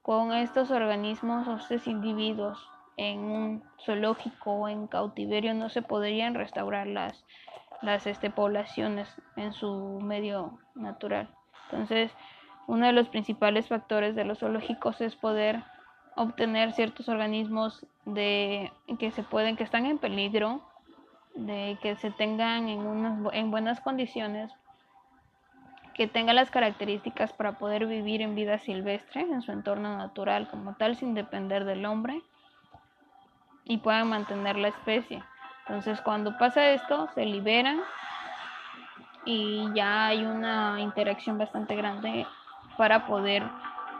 con 0.00 0.32
estos 0.32 0.70
organismos 0.70 1.46
o 1.46 1.56
estos 1.56 1.86
individuos 1.86 2.58
en 2.96 3.20
un 3.20 3.64
zoológico 3.84 4.52
o 4.52 4.68
en 4.68 4.86
cautiverio 4.86 5.52
no 5.52 5.68
se 5.68 5.82
podrían 5.82 6.34
restaurar 6.34 6.86
las, 6.86 7.26
las 7.82 8.06
este, 8.06 8.30
poblaciones 8.30 9.08
en 9.36 9.52
su 9.52 10.00
medio 10.00 10.58
natural. 10.74 11.28
Entonces, 11.70 12.12
uno 12.66 12.86
de 12.86 12.92
los 12.92 13.08
principales 13.08 13.68
factores 13.68 14.14
de 14.14 14.24
los 14.24 14.38
zoológicos 14.38 15.00
es 15.00 15.14
poder 15.16 15.62
obtener 16.16 16.72
ciertos 16.72 17.08
organismos 17.08 17.86
de 18.04 18.72
que 18.98 19.10
se 19.10 19.22
pueden 19.22 19.56
que 19.56 19.64
están 19.64 19.86
en 19.86 19.98
peligro 19.98 20.62
de 21.34 21.78
que 21.82 21.96
se 21.96 22.10
tengan 22.10 22.68
en 22.68 22.78
unas 22.78 23.34
en 23.34 23.50
buenas 23.50 23.80
condiciones 23.80 24.50
que 25.96 26.06
tenga 26.06 26.34
las 26.34 26.50
características 26.50 27.32
para 27.32 27.52
poder 27.52 27.86
vivir 27.86 28.20
en 28.20 28.34
vida 28.34 28.58
silvestre, 28.58 29.22
en 29.22 29.40
su 29.40 29.50
entorno 29.50 29.96
natural 29.96 30.46
como 30.50 30.74
tal, 30.74 30.94
sin 30.94 31.14
depender 31.14 31.64
del 31.64 31.86
hombre, 31.86 32.20
y 33.64 33.78
puedan 33.78 34.10
mantener 34.10 34.56
la 34.56 34.68
especie. 34.68 35.24
Entonces, 35.66 36.00
cuando 36.00 36.36
pasa 36.38 36.70
esto, 36.70 37.08
se 37.14 37.24
liberan 37.24 37.80
y 39.24 39.68
ya 39.74 40.06
hay 40.06 40.24
una 40.24 40.80
interacción 40.80 41.38
bastante 41.38 41.74
grande 41.74 42.26
para 42.76 43.06
poder 43.06 43.42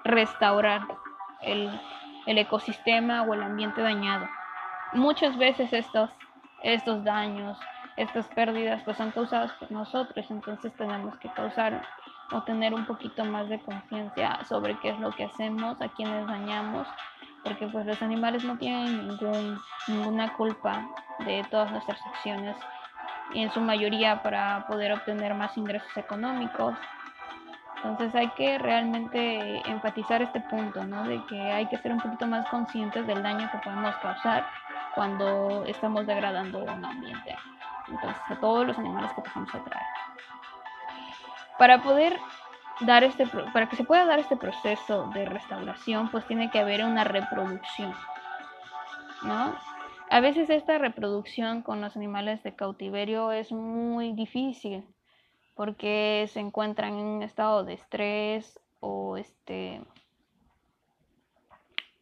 restaurar 0.04 0.82
el, 1.42 1.70
ecosistema 2.26 3.22
o 3.22 3.34
el 3.34 3.42
ambiente 3.42 3.82
dañado. 3.82 4.26
Muchas 4.92 5.36
veces 5.36 5.72
estos, 5.72 6.10
estos 6.62 7.02
daños 7.02 7.58
estas 7.96 8.26
pérdidas 8.28 8.82
pues 8.84 8.96
son 8.96 9.10
causadas 9.10 9.52
por 9.52 9.70
nosotros, 9.72 10.30
entonces 10.30 10.72
tenemos 10.74 11.16
que 11.16 11.30
causar 11.30 11.82
o 12.32 12.42
tener 12.42 12.74
un 12.74 12.84
poquito 12.84 13.24
más 13.24 13.48
de 13.48 13.58
conciencia 13.60 14.38
sobre 14.44 14.78
qué 14.80 14.90
es 14.90 14.98
lo 15.00 15.10
que 15.12 15.24
hacemos, 15.24 15.80
a 15.80 15.88
quienes 15.88 16.26
dañamos, 16.26 16.86
porque 17.46 17.68
pues 17.68 17.86
los 17.86 18.02
animales 18.02 18.42
no 18.42 18.58
tienen 18.58 19.06
ningún, 19.06 19.60
ninguna 19.86 20.32
culpa 20.32 20.88
de 21.20 21.44
todas 21.48 21.70
nuestras 21.70 22.04
acciones 22.06 22.56
en 23.34 23.50
su 23.52 23.60
mayoría 23.60 24.22
para 24.22 24.66
poder 24.66 24.92
obtener 24.92 25.32
más 25.34 25.56
ingresos 25.56 25.96
económicos. 25.96 26.74
Entonces 27.84 28.14
hay 28.16 28.28
que 28.30 28.58
realmente 28.58 29.62
enfatizar 29.70 30.22
este 30.22 30.40
punto, 30.40 30.82
¿no? 30.84 31.04
De 31.04 31.24
que 31.26 31.40
hay 31.40 31.66
que 31.66 31.78
ser 31.78 31.92
un 31.92 32.00
poquito 32.00 32.26
más 32.26 32.46
conscientes 32.48 33.06
del 33.06 33.22
daño 33.22 33.48
que 33.52 33.58
podemos 33.58 33.94
causar 33.96 34.44
cuando 34.96 35.64
estamos 35.66 36.04
degradando 36.06 36.64
un 36.64 36.84
ambiente 36.84 37.36
entonces 37.88 38.22
a 38.28 38.34
todos 38.36 38.66
los 38.66 38.78
animales 38.78 39.12
que 39.12 39.22
pasamos 39.22 39.54
a 39.54 39.62
traer. 39.62 39.86
Para 41.58 41.82
poder 41.82 42.18
dar 42.80 43.04
este 43.04 43.26
para 43.26 43.68
que 43.68 43.76
se 43.76 43.84
pueda 43.84 44.04
dar 44.04 44.18
este 44.18 44.36
proceso 44.36 45.10
de 45.14 45.24
restauración, 45.24 46.10
pues 46.10 46.26
tiene 46.26 46.50
que 46.50 46.58
haber 46.58 46.84
una 46.84 47.04
reproducción. 47.04 47.94
¿No? 49.22 49.54
A 50.10 50.20
veces 50.20 50.50
esta 50.50 50.78
reproducción 50.78 51.62
con 51.62 51.80
los 51.80 51.96
animales 51.96 52.42
de 52.42 52.54
cautiverio 52.54 53.32
es 53.32 53.50
muy 53.50 54.12
difícil 54.12 54.84
porque 55.54 56.28
se 56.32 56.40
encuentran 56.40 56.94
en 56.94 57.04
un 57.06 57.22
estado 57.22 57.64
de 57.64 57.74
estrés 57.74 58.60
o 58.80 59.16
este 59.16 59.80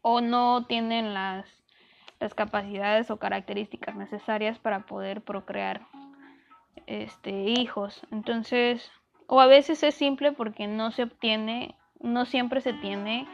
o 0.02 0.20
no 0.20 0.66
tienen 0.66 1.14
las 1.14 1.46
las 2.20 2.34
capacidades 2.34 3.10
o 3.10 3.18
características 3.18 3.96
necesarias 3.96 4.58
para 4.58 4.86
poder 4.86 5.20
procrear 5.20 5.86
este, 6.86 7.30
hijos. 7.30 8.00
Entonces, 8.10 8.90
o 9.26 9.40
a 9.40 9.46
veces 9.46 9.82
es 9.82 9.94
simple 9.94 10.32
porque 10.32 10.66
no 10.66 10.90
se 10.90 11.04
obtiene, 11.04 11.76
no 12.00 12.24
siempre 12.24 12.60
se 12.60 12.72
tiene 12.72 13.26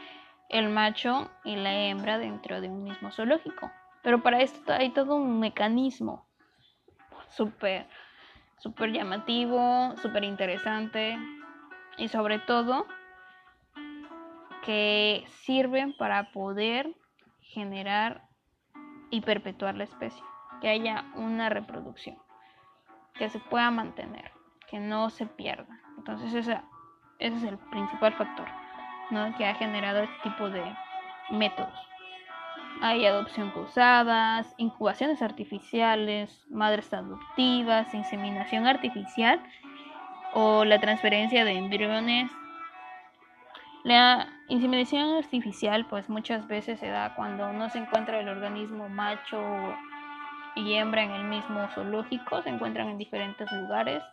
el 0.49 0.69
macho 0.69 1.29
y 1.43 1.55
la 1.55 1.73
hembra 1.73 2.17
dentro 2.17 2.61
de 2.61 2.69
un 2.69 2.83
mismo 2.83 3.11
zoológico. 3.11 3.71
Pero 4.03 4.21
para 4.21 4.41
esto 4.41 4.73
hay 4.73 4.89
todo 4.89 5.15
un 5.15 5.39
mecanismo 5.39 6.25
súper, 7.29 7.87
llamativo, 8.91 9.95
súper 10.01 10.23
interesante 10.23 11.17
y 11.97 12.07
sobre 12.07 12.39
todo 12.39 12.85
que 14.65 15.25
sirven 15.43 15.95
para 15.97 16.31
poder 16.31 16.93
generar 17.41 18.27
y 19.09 19.21
perpetuar 19.21 19.75
la 19.75 19.83
especie, 19.83 20.23
que 20.61 20.69
haya 20.69 21.05
una 21.15 21.49
reproducción, 21.49 22.17
que 23.15 23.29
se 23.29 23.39
pueda 23.39 23.71
mantener, 23.71 24.31
que 24.71 24.79
no 24.79 25.09
se 25.09 25.27
pierda. 25.27 25.79
Entonces 25.97 26.33
ese, 26.33 26.59
es 27.19 27.43
el 27.43 27.57
principal 27.69 28.13
factor 28.13 28.47
¿no? 29.11 29.35
que 29.37 29.45
ha 29.45 29.53
generado 29.55 29.99
este 29.99 30.15
tipo 30.23 30.49
de 30.49 30.63
métodos. 31.29 31.77
hay 32.81 33.05
adopción 33.05 33.51
cruzadas, 33.51 34.55
incubaciones 34.57 35.21
artificiales, 35.21 36.47
madres 36.49 36.91
adoptivas, 36.93 37.93
inseminación 37.93 38.65
artificial 38.65 39.43
o 40.33 40.63
la 40.63 40.79
transferencia 40.79 41.43
de 41.43 41.51
embriones. 41.51 42.31
La 43.83 44.27
inseminación 44.47 45.17
artificial 45.17 45.85
pues 45.87 46.09
muchas 46.09 46.47
veces 46.47 46.79
se 46.79 46.87
da 46.87 47.13
cuando 47.15 47.51
no 47.51 47.69
se 47.69 47.79
encuentra 47.79 48.19
el 48.19 48.29
organismo 48.29 48.87
macho 48.89 49.41
y 50.55 50.73
hembra 50.73 51.03
en 51.03 51.11
el 51.11 51.23
mismo 51.25 51.67
zoológico, 51.73 52.41
se 52.41 52.49
encuentran 52.49 52.89
en 52.89 52.97
diferentes 52.97 53.51
lugares 53.51 54.03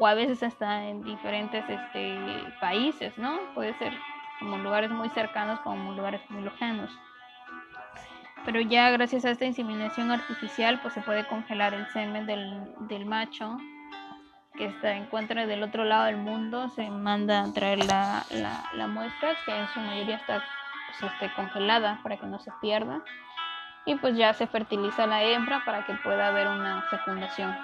o 0.00 0.06
a 0.06 0.14
veces 0.14 0.42
hasta 0.42 0.84
en 0.88 1.02
diferentes 1.04 1.62
este, 1.68 2.18
países, 2.58 3.16
¿no? 3.18 3.38
Puede 3.54 3.74
ser 3.78 3.92
como 4.38 4.56
lugares 4.56 4.90
muy 4.90 5.10
cercanos 5.10 5.60
como 5.60 5.92
lugares 5.92 6.22
muy 6.30 6.42
lejanos. 6.42 6.90
Pero 8.46 8.62
ya 8.62 8.90
gracias 8.90 9.26
a 9.26 9.30
esta 9.30 9.44
inseminación 9.44 10.10
artificial 10.10 10.80
pues 10.80 10.94
se 10.94 11.02
puede 11.02 11.26
congelar 11.26 11.74
el 11.74 11.86
semen 11.88 12.24
del, 12.26 12.74
del 12.88 13.04
macho 13.04 13.58
que 14.56 14.72
se 14.80 14.90
encuentra 14.90 15.46
del 15.46 15.62
otro 15.62 15.84
lado 15.84 16.04
del 16.06 16.16
mundo, 16.16 16.68
se 16.70 16.88
manda 16.90 17.42
a 17.42 17.52
traer 17.52 17.84
la, 17.84 18.24
la, 18.74 18.86
muestra, 18.86 19.34
que 19.44 19.54
en 19.54 19.68
su 19.68 19.80
mayoría 19.80 20.16
está 20.16 20.42
pues, 20.98 21.12
este, 21.12 21.32
congelada 21.34 22.00
para 22.02 22.16
que 22.16 22.26
no 22.26 22.40
se 22.40 22.50
pierda. 22.60 23.02
Y 23.86 23.94
pues 23.96 24.16
ya 24.16 24.34
se 24.34 24.46
fertiliza 24.46 25.06
la 25.06 25.22
hembra 25.22 25.62
para 25.64 25.84
que 25.86 25.94
pueda 25.94 26.28
haber 26.28 26.48
una 26.48 26.82
fecundación 26.90 27.56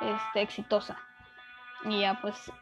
este, 0.00 0.42
exitosa. 0.42 0.98
Y 1.84 2.00
ya 2.00 2.20
pues 2.20 2.52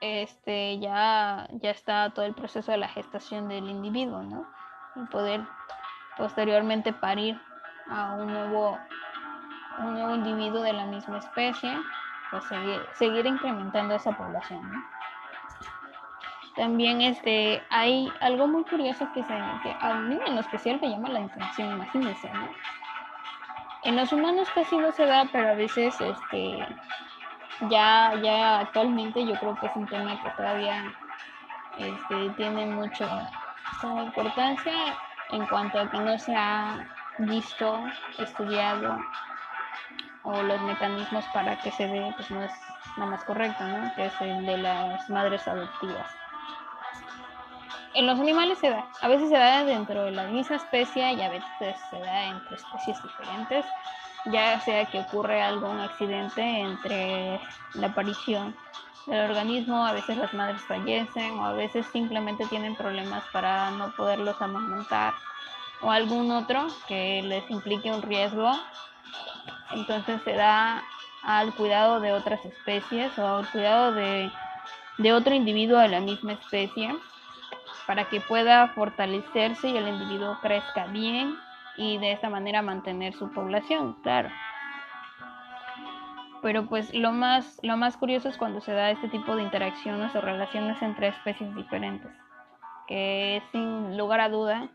este 0.00 0.78
ya, 0.78 1.48
ya 1.52 1.70
está 1.70 2.10
todo 2.10 2.24
el 2.24 2.34
proceso 2.34 2.72
de 2.72 2.78
la 2.78 2.88
gestación 2.88 3.48
del 3.48 3.68
individuo, 3.68 4.22
¿no? 4.22 4.46
Y 4.96 5.06
poder 5.06 5.42
posteriormente 6.16 6.92
parir 6.92 7.40
a 7.88 8.14
un 8.14 8.32
nuevo 8.32 8.78
un 9.78 9.94
nuevo 9.94 10.14
individuo 10.14 10.62
de 10.62 10.72
la 10.72 10.86
misma 10.86 11.18
especie, 11.18 11.70
pues 12.30 12.44
seguir, 12.44 12.80
seguir 12.94 13.26
incrementando 13.26 13.94
esa 13.94 14.12
población. 14.12 14.84
También 16.56 17.02
este, 17.02 17.62
hay 17.68 18.10
algo 18.20 18.46
muy 18.46 18.64
curioso 18.64 19.06
que, 19.12 19.22
se, 19.22 19.34
que 19.62 19.76
a 19.78 19.94
mí 19.94 20.18
en 20.26 20.34
lo 20.34 20.40
especial 20.40 20.78
me 20.80 20.88
llama 20.88 21.10
la 21.10 21.24
atención, 21.24 21.72
imagínense, 21.72 22.30
¿no? 22.32 22.48
En 23.86 23.94
los 23.94 24.12
humanos 24.12 24.48
casi 24.52 24.76
no 24.76 24.90
se 24.90 25.06
da, 25.06 25.28
pero 25.30 25.50
a 25.50 25.54
veces 25.54 25.94
este, 26.00 26.58
ya, 27.70 28.20
ya 28.20 28.58
actualmente 28.58 29.24
yo 29.24 29.38
creo 29.38 29.54
que 29.54 29.66
es 29.66 29.76
un 29.76 29.86
tema 29.86 30.20
que 30.20 30.30
todavía 30.30 30.92
este, 31.78 32.30
tiene 32.30 32.66
mucho 32.66 33.08
importancia 34.02 34.72
en 35.30 35.46
cuanto 35.46 35.78
a 35.78 35.88
que 35.88 35.98
no 35.98 36.18
se 36.18 36.34
ha 36.34 36.84
visto, 37.18 37.78
estudiado 38.18 38.98
o 40.24 40.42
los 40.42 40.60
mecanismos 40.62 41.24
para 41.32 41.54
que 41.60 41.70
se 41.70 41.86
dé, 41.86 42.12
pues 42.16 42.28
no 42.32 42.42
es 42.42 42.52
lo 42.96 43.06
más 43.06 43.22
correcto, 43.22 43.62
¿no? 43.62 43.94
Que 43.94 44.06
es 44.06 44.20
el 44.20 44.44
de 44.46 44.58
las 44.58 45.08
madres 45.08 45.46
adoptivas. 45.46 46.10
En 47.96 48.06
los 48.06 48.20
animales 48.20 48.58
se 48.58 48.68
da, 48.68 48.84
a 49.00 49.08
veces 49.08 49.30
se 49.30 49.36
da 49.38 49.64
dentro 49.64 50.04
de 50.04 50.10
la 50.10 50.24
misma 50.24 50.56
especie 50.56 51.14
y 51.14 51.22
a 51.22 51.30
veces 51.30 51.76
se 51.88 51.98
da 51.98 52.26
entre 52.26 52.56
especies 52.56 53.02
diferentes, 53.02 53.64
ya 54.26 54.60
sea 54.60 54.84
que 54.84 55.00
ocurre 55.00 55.42
algún 55.42 55.80
accidente 55.80 56.42
entre 56.42 57.40
la 57.72 57.86
aparición 57.86 58.54
del 59.06 59.30
organismo, 59.30 59.86
a 59.86 59.94
veces 59.94 60.18
las 60.18 60.34
madres 60.34 60.60
fallecen 60.68 61.38
o 61.38 61.46
a 61.46 61.54
veces 61.54 61.86
simplemente 61.86 62.44
tienen 62.48 62.76
problemas 62.76 63.24
para 63.32 63.70
no 63.70 63.90
poderlos 63.92 64.42
amamantar 64.42 65.14
o 65.80 65.90
algún 65.90 66.30
otro 66.32 66.66
que 66.86 67.22
les 67.22 67.50
implique 67.50 67.90
un 67.90 68.02
riesgo. 68.02 68.52
Entonces 69.70 70.20
se 70.22 70.34
da 70.34 70.82
al 71.22 71.54
cuidado 71.54 72.00
de 72.00 72.12
otras 72.12 72.44
especies 72.44 73.18
o 73.18 73.38
al 73.38 73.48
cuidado 73.50 73.92
de, 73.92 74.30
otro 75.14 75.34
individuo 75.34 75.78
de 75.78 75.88
la 75.88 76.00
misma 76.00 76.34
especie 76.34 76.94
para 77.86 78.08
que 78.08 78.20
pueda 78.20 78.68
fortalecerse 78.68 79.68
y 79.68 79.76
el 79.76 79.88
individuo 79.88 80.38
crezca 80.40 80.86
bien 80.86 81.36
y 81.76 81.98
de 81.98 82.12
esta 82.12 82.28
manera 82.28 82.62
mantener 82.62 83.14
su 83.14 83.30
población, 83.32 83.94
claro. 84.02 84.30
Pero 86.42 86.66
pues 86.66 86.92
lo 86.94 87.12
más, 87.12 87.58
lo 87.62 87.76
más 87.76 87.96
curioso 87.96 88.28
es 88.28 88.36
cuando 88.36 88.60
se 88.60 88.72
da 88.72 88.90
este 88.90 89.08
tipo 89.08 89.36
de 89.36 89.42
interacciones 89.42 90.14
o 90.14 90.20
relaciones 90.20 90.80
entre 90.82 91.08
especies 91.08 91.54
diferentes, 91.54 92.10
que 92.86 93.42
sin 93.52 93.96
lugar 93.96 94.20
a 94.20 94.28
duda 94.28 94.68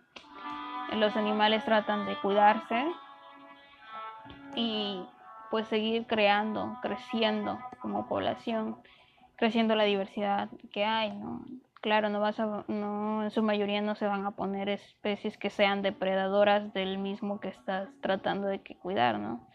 los 0.94 1.16
animales 1.16 1.64
tratan 1.64 2.06
de 2.06 2.16
cuidarse 2.18 2.86
y 4.56 5.04
pues 5.50 5.68
seguir 5.68 6.06
creando, 6.08 6.78
creciendo 6.82 7.60
como 7.80 8.08
población, 8.08 8.78
creciendo 9.38 9.76
la 9.76 9.84
diversidad 9.84 10.50
que 10.74 10.86
hay, 10.86 11.12
¿no? 11.12 11.42
Claro, 11.82 12.10
no 12.10 12.20
vas 12.20 12.40
a, 12.40 12.64
no, 12.68 13.24
en 13.24 13.32
su 13.32 13.42
mayoría 13.42 13.82
no 13.82 13.96
se 13.96 14.06
van 14.06 14.24
a 14.28 14.32
poner 14.32 14.70
especies 14.70 15.36
que 15.40 15.50
sean 15.50 15.82
depredadoras 15.82 16.74
del 16.74 17.00
mismo 17.00 17.40
que 17.40 17.48
estás 17.48 17.90
tratando 18.02 18.48
de 18.48 18.62
que 18.62 18.76
cuidar, 18.76 19.18
¿no? 19.20 19.48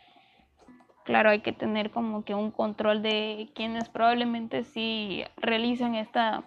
Claro, 1.05 1.31
hay 1.31 1.39
que 1.39 1.53
tener 1.53 1.93
como 1.93 2.25
que 2.25 2.35
un 2.35 2.51
control 2.51 3.01
de 3.01 3.49
quienes 3.55 3.89
probablemente 3.89 4.65
sí 4.65 5.23
realizan 5.37 5.95
esta, 5.95 6.43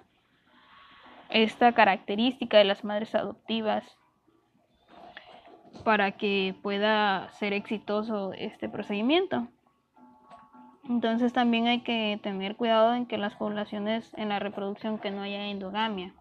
esta 1.30 1.72
característica 1.72 2.58
de 2.58 2.66
las 2.66 2.84
madres 2.84 3.16
adoptivas 3.16 3.98
para 5.86 6.12
que 6.12 6.56
pueda 6.62 7.30
ser 7.32 7.54
exitoso 7.54 8.34
este 8.34 8.68
procedimiento. 8.68 9.48
Entonces 10.90 11.34
también 11.34 11.68
hay 11.68 11.82
que 11.82 12.20
tener 12.24 12.56
cuidado 12.56 12.96
en 12.96 13.06
que 13.06 13.20
las 13.20 13.36
poblaciones 13.36 14.12
en 14.16 14.30
la 14.30 14.40
reproducción 14.40 14.98
que 14.98 15.12
no 15.12 15.22
haya 15.22 15.46
endogamia. 15.46 16.16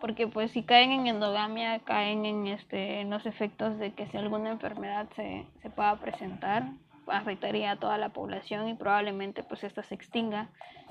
Porque 0.00 0.26
pues 0.26 0.50
si 0.50 0.64
caen 0.64 0.90
en 0.90 1.06
endogamia 1.06 1.78
caen 1.78 2.26
en 2.26 2.48
este 2.48 3.00
en 3.00 3.10
los 3.10 3.26
efectos 3.26 3.78
de 3.78 3.92
que 3.92 4.08
si 4.08 4.16
alguna 4.16 4.50
enfermedad 4.50 5.08
se, 5.14 5.46
se 5.62 5.70
pueda 5.70 5.94
presentar 6.00 6.64
afectaría 7.06 7.72
a 7.72 7.76
toda 7.76 7.96
la 7.96 8.08
población 8.08 8.68
y 8.68 8.74
probablemente 8.74 9.44
pues 9.44 9.62
esta 9.62 9.84
se 9.84 9.94
extinga 9.94 10.48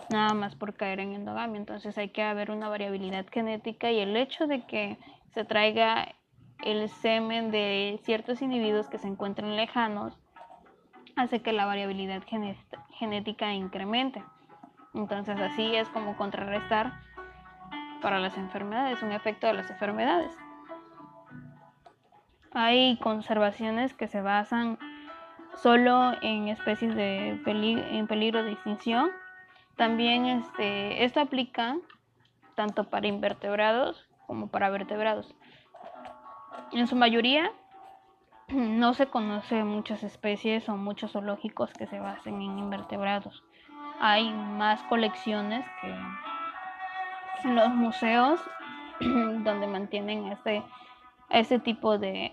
nada 0.10 0.34
más 0.34 0.56
por 0.56 0.76
caer 0.76 1.02
en 1.02 1.12
endogamia. 1.12 1.60
Entonces 1.60 1.98
hay 1.98 2.10
que 2.10 2.24
haber 2.24 2.50
una 2.52 2.70
variabilidad 2.70 3.26
genética 3.30 3.92
y 3.92 4.00
el 4.00 4.16
hecho 4.16 4.48
de 4.48 4.62
que 4.62 4.98
se 5.34 5.44
traiga 5.44 6.16
el 6.64 6.88
semen 6.88 7.52
de 7.52 8.00
ciertos 8.04 8.42
individuos 8.42 8.88
que 8.88 9.00
se 9.00 9.10
encuentran 9.10 9.58
lejanos 9.58 10.21
hace 11.16 11.42
que 11.42 11.54
la 11.54 11.66
variabilidad 11.66 12.24
genética 12.92 13.54
incremente. 13.54 14.24
Entonces 14.94 15.40
así 15.40 15.76
es 15.76 15.88
como 15.90 16.18
contrarrestar 16.18 16.94
para 18.02 18.20
las 18.20 18.38
enfermedades, 18.38 19.02
un 19.02 19.12
efecto 19.12 19.48
de 19.48 19.54
las 19.54 19.70
enfermedades. 19.70 20.32
Hay 22.54 22.98
conservaciones 22.98 23.94
que 23.94 24.08
se 24.08 24.22
basan 24.22 24.78
solo 25.56 26.14
en 26.22 26.50
especies 26.50 26.96
de 26.96 27.30
en 27.46 28.08
peligro 28.08 28.44
de 28.44 28.52
extinción. 28.52 29.12
También 29.78 30.26
este, 30.26 31.06
esto 31.06 31.22
aplica 31.22 31.78
tanto 32.56 32.90
para 32.90 33.08
invertebrados 33.08 34.10
como 34.28 34.48
para 34.48 34.70
vertebrados. 34.70 35.34
En 36.74 36.88
su 36.88 36.96
mayoría 36.96 37.52
no 38.54 38.94
se 38.94 39.08
conoce 39.08 39.64
muchas 39.64 40.04
especies 40.04 40.68
o 40.70 40.78
muchos 40.78 41.12
zoológicos 41.12 41.72
que 41.74 41.88
se 41.88 42.00
basen 42.00 42.42
en 42.42 42.60
invertebrados. 42.60 43.44
Hay 44.00 44.32
más 44.32 44.82
colecciones 44.84 45.66
que 45.82 47.50
los 47.50 47.70
museos 47.70 48.42
donde 49.00 49.68
mantienen 49.68 50.28
este, 50.28 50.64
este 51.30 51.60
tipo 51.60 51.98
de, 51.98 52.32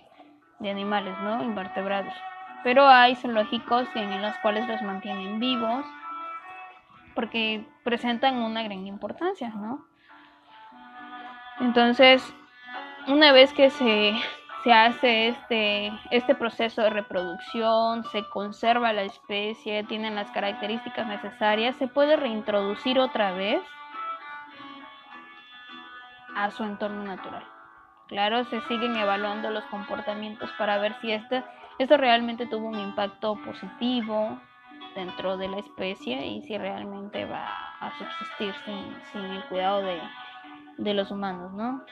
de 0.58 0.70
animales, 0.70 1.16
¿no? 1.20 1.42
Invertebrados. 1.42 2.14
Pero 2.64 2.86
hay 2.86 3.14
zoológicos 3.14 3.88
en 3.94 4.20
los 4.20 4.36
cuales 4.38 4.66
los 4.66 4.82
mantienen 4.82 5.38
vivos 5.38 5.84
porque 7.14 7.66
presentan 7.82 8.36
una 8.36 8.62
gran 8.62 8.86
importancia, 8.86 9.48
¿no? 9.50 9.84
Entonces, 11.60 12.22
una 13.08 13.32
vez 13.32 13.52
que 13.52 13.70
se, 13.70 14.14
hace 14.66 15.28
este, 15.28 15.92
este 16.10 16.34
proceso 16.34 16.82
de 16.82 16.90
reproducción, 16.90 18.04
se 18.04 18.28
conserva 18.28 18.92
la 18.92 19.02
especie, 19.02 19.84
tienen 19.84 20.14
las 20.14 20.30
características 20.30 21.06
necesarias, 21.06 21.76
se 21.76 21.88
puede 21.88 22.16
reintroducir 22.16 22.98
otra 22.98 23.32
vez 23.32 23.62
a 26.34 26.50
su 26.50 26.64
entorno 26.64 27.04
natural. 27.04 27.44
Claro, 28.08 28.44
se 28.44 28.60
siguen 28.62 28.96
evaluando 28.96 29.50
los 29.50 29.64
comportamientos 29.64 30.50
para 30.58 30.78
ver 30.78 30.94
si 31.00 31.12
este, 31.12 31.44
esto 31.78 31.96
realmente 31.96 32.46
tuvo 32.46 32.68
un 32.68 32.78
impacto 32.78 33.36
positivo 33.44 34.40
dentro 34.94 35.36
de 35.36 35.48
la 35.48 35.58
especie 35.58 36.26
y 36.26 36.42
si 36.42 36.56
realmente 36.56 37.24
va 37.26 37.46
a 37.80 37.92
subsistir 37.98 38.54
sin, 38.64 39.24
el 39.24 39.44
cuidado 39.44 39.82
de, 39.82 40.00
de 40.78 40.94
los 40.94 41.10
humanos, 41.10 41.52
¿no? 41.52 41.84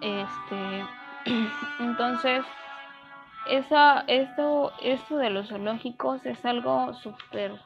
Este, 0.00 0.84
entonces, 1.80 2.44
esa, 3.46 4.00
esto, 4.06 4.72
esto 4.82 5.16
de 5.18 5.30
los 5.30 5.48
zoológicos 5.48 6.24
es 6.26 6.44
algo 6.44 6.94
súper, 6.94 7.60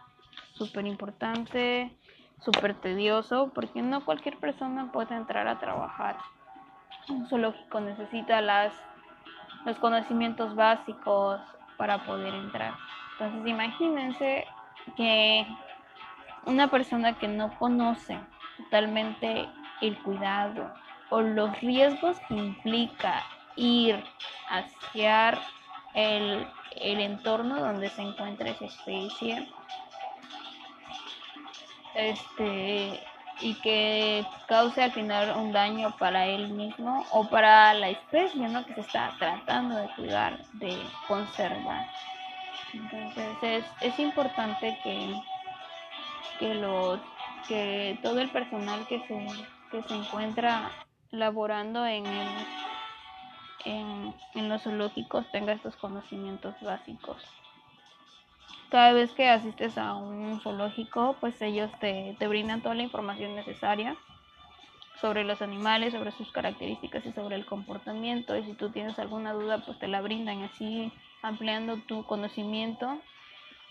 súper 0.53 0.87
importante, 0.87 1.97
súper 2.41 2.75
tedioso, 2.75 3.51
porque 3.55 3.83
no 3.83 4.05
cualquier 4.05 4.39
persona 4.39 4.91
puede 4.93 5.15
entrar 5.15 5.49
a 5.49 5.59
trabajar. 5.59 6.17
Un 7.09 7.27
zoológico 7.29 7.81
necesita 7.81 8.41
las, 8.41 8.73
los 9.65 9.77
conocimientos 9.79 10.55
básicos 10.55 11.41
para 11.77 12.05
poder 12.05 12.35
entrar. 12.35 12.75
Entonces, 13.13 13.47
imagínense 13.47 14.47
que 14.97 15.47
una 16.45 16.69
persona 16.69 17.19
que 17.19 17.29
no 17.29 17.57
conoce 17.59 18.19
totalmente 18.57 19.49
el 19.81 19.99
cuidado 20.03 20.73
o 21.11 21.21
los 21.21 21.59
riesgos 21.61 22.19
que 22.29 22.35
implica 22.35 23.25
ir 23.57 24.03
hacia 24.49 25.39
el, 25.95 26.47
el 26.77 27.01
entorno 27.01 27.61
donde 27.61 27.89
se 27.91 28.03
encuentra 28.03 28.51
esa 28.51 28.67
especie 28.67 29.49
este 31.95 33.01
y 33.41 33.55
que 33.55 34.27
cause 34.47 34.83
al 34.83 34.93
final 34.93 35.37
un 35.37 35.53
daño 35.53 35.95
para 35.97 36.27
él 36.27 36.49
mismo 36.49 37.07
o 37.13 37.29
para 37.29 37.73
la 37.75 37.91
especie 37.91 38.49
¿no? 38.49 38.65
que 38.65 38.75
se 38.75 38.81
está 38.81 39.15
tratando 39.19 39.77
de 39.77 39.89
cuidar, 39.95 40.45
de 40.55 40.77
conservar. 41.07 41.87
Entonces 42.73 43.37
es, 43.43 43.65
es 43.81 43.99
importante 43.99 44.77
que, 44.83 45.15
que, 46.39 46.55
los, 46.55 46.99
que 47.47 47.99
todo 48.03 48.19
el 48.21 48.29
personal 48.31 48.85
que 48.89 48.99
se, 49.07 49.27
que 49.71 49.83
se 49.85 49.95
encuentra 49.95 50.71
laborando 51.11 51.87
en, 51.87 52.05
en, 53.65 54.49
los 54.49 54.63
zoológicos 54.63 55.31
tenga 55.31 55.53
estos 55.53 55.77
conocimientos 55.77 56.55
básicos. 56.61 57.23
Cada 58.71 58.93
vez 58.93 59.13
que 59.13 59.29
asistes 59.29 59.79
a 59.79 59.95
un 59.95 60.41
zoológico, 60.41 61.17
pues 61.21 61.41
ellos 61.41 61.71
te, 61.81 62.17
te 62.19 62.29
brindan 62.29 62.61
toda 62.61 62.75
la 62.75 62.83
información 62.83 63.35
necesaria 63.35 63.97
sobre 65.01 65.25
los 65.25 65.41
animales, 65.43 65.93
sobre 65.93 66.13
sus 66.13 66.31
características 66.33 67.07
y 67.07 67.13
sobre 67.13 67.37
el 67.37 67.47
comportamiento. 67.47 68.37
Y 68.37 68.45
si 68.45 68.53
tú 68.55 68.71
tienes 68.71 68.99
alguna 68.99 69.33
duda, 69.33 69.59
pues 69.65 69.79
te 69.79 69.89
la 69.89 70.01
brindan 70.01 70.43
así 70.43 70.93
ampliando 71.23 71.79
tu 71.79 72.05
conocimiento 72.05 73.01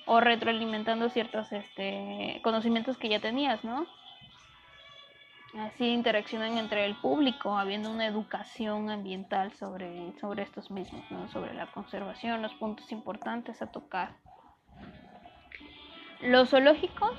o 0.06 0.20
retroalimentando 0.20 1.10
ciertos 1.10 1.52
este, 1.52 2.40
conocimientos 2.44 2.98
que 2.98 3.10
ya 3.10 3.20
tenías, 3.20 3.64
¿no? 3.64 3.86
Así 5.56 5.88
interaccionan 5.88 6.58
entre 6.58 6.86
el 6.86 6.96
público, 6.96 7.58
habiendo 7.58 7.90
una 7.90 8.06
educación 8.06 8.90
ambiental 8.90 9.54
sobre, 9.54 10.14
sobre 10.20 10.44
estos 10.44 10.70
mismos, 10.70 11.04
sobre 11.32 11.54
la 11.54 11.72
conservación, 11.72 12.42
los 12.42 12.54
puntos 12.56 12.92
importantes 12.92 13.62
a 13.62 13.68
tocar. 13.68 14.18
Los 16.22 16.50
zoológicos 16.50 17.18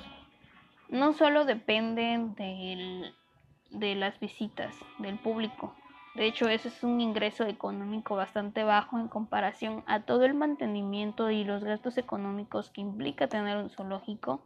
no 0.88 1.12
solo 1.14 1.44
dependen 1.44 2.34
de 2.34 3.94
las 3.94 4.18
visitas 4.20 4.74
del 4.98 5.18
público, 5.18 5.74
de 6.18 6.26
hecho, 6.26 6.48
ese 6.48 6.66
es 6.66 6.82
un 6.82 7.00
ingreso 7.00 7.44
económico 7.44 8.16
bastante 8.16 8.64
bajo 8.64 8.98
en 8.98 9.06
comparación 9.06 9.84
a 9.86 10.00
todo 10.00 10.24
el 10.24 10.34
mantenimiento 10.34 11.30
y 11.30 11.44
los 11.44 11.62
gastos 11.62 11.96
económicos 11.96 12.70
que 12.70 12.80
implica 12.80 13.28
tener 13.28 13.56
un 13.56 13.70
zoológico, 13.70 14.42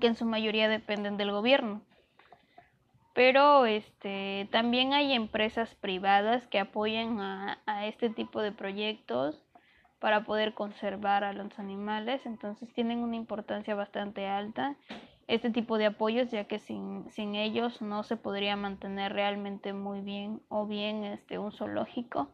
que 0.00 0.08
en 0.08 0.16
su 0.16 0.24
mayoría 0.24 0.68
dependen 0.68 1.18
del 1.18 1.30
gobierno. 1.30 1.82
Pero 3.16 3.66
este, 3.66 4.48
también 4.52 4.92
hay 4.92 5.12
empresas 5.12 5.74
privadas 5.74 6.46
que 6.46 6.60
apoyan 6.60 7.18
a, 7.20 7.58
a 7.66 7.86
este 7.86 8.10
tipo 8.10 8.40
de 8.40 8.52
proyectos 8.52 9.42
para 9.98 10.24
poder 10.24 10.54
conservar 10.54 11.24
a 11.24 11.32
los 11.32 11.58
animales, 11.58 12.24
entonces 12.26 12.72
tienen 12.74 12.98
una 12.98 13.16
importancia 13.16 13.74
bastante 13.74 14.28
alta 14.28 14.76
este 15.28 15.50
tipo 15.50 15.76
de 15.78 15.86
apoyos, 15.86 16.30
ya 16.30 16.44
que 16.44 16.58
sin, 16.58 17.10
sin 17.10 17.34
ellos 17.34 17.82
no 17.82 18.02
se 18.04 18.16
podría 18.16 18.56
mantener 18.56 19.12
realmente 19.12 19.72
muy 19.72 20.00
bien 20.00 20.40
o 20.48 20.66
bien 20.66 21.04
este, 21.04 21.38
un 21.38 21.52
zoológico. 21.52 22.28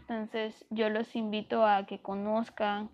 Entonces 0.00 0.64
yo 0.70 0.88
los 0.88 1.16
invito 1.16 1.66
a 1.66 1.84
que 1.86 1.98
conozcan 1.98 2.90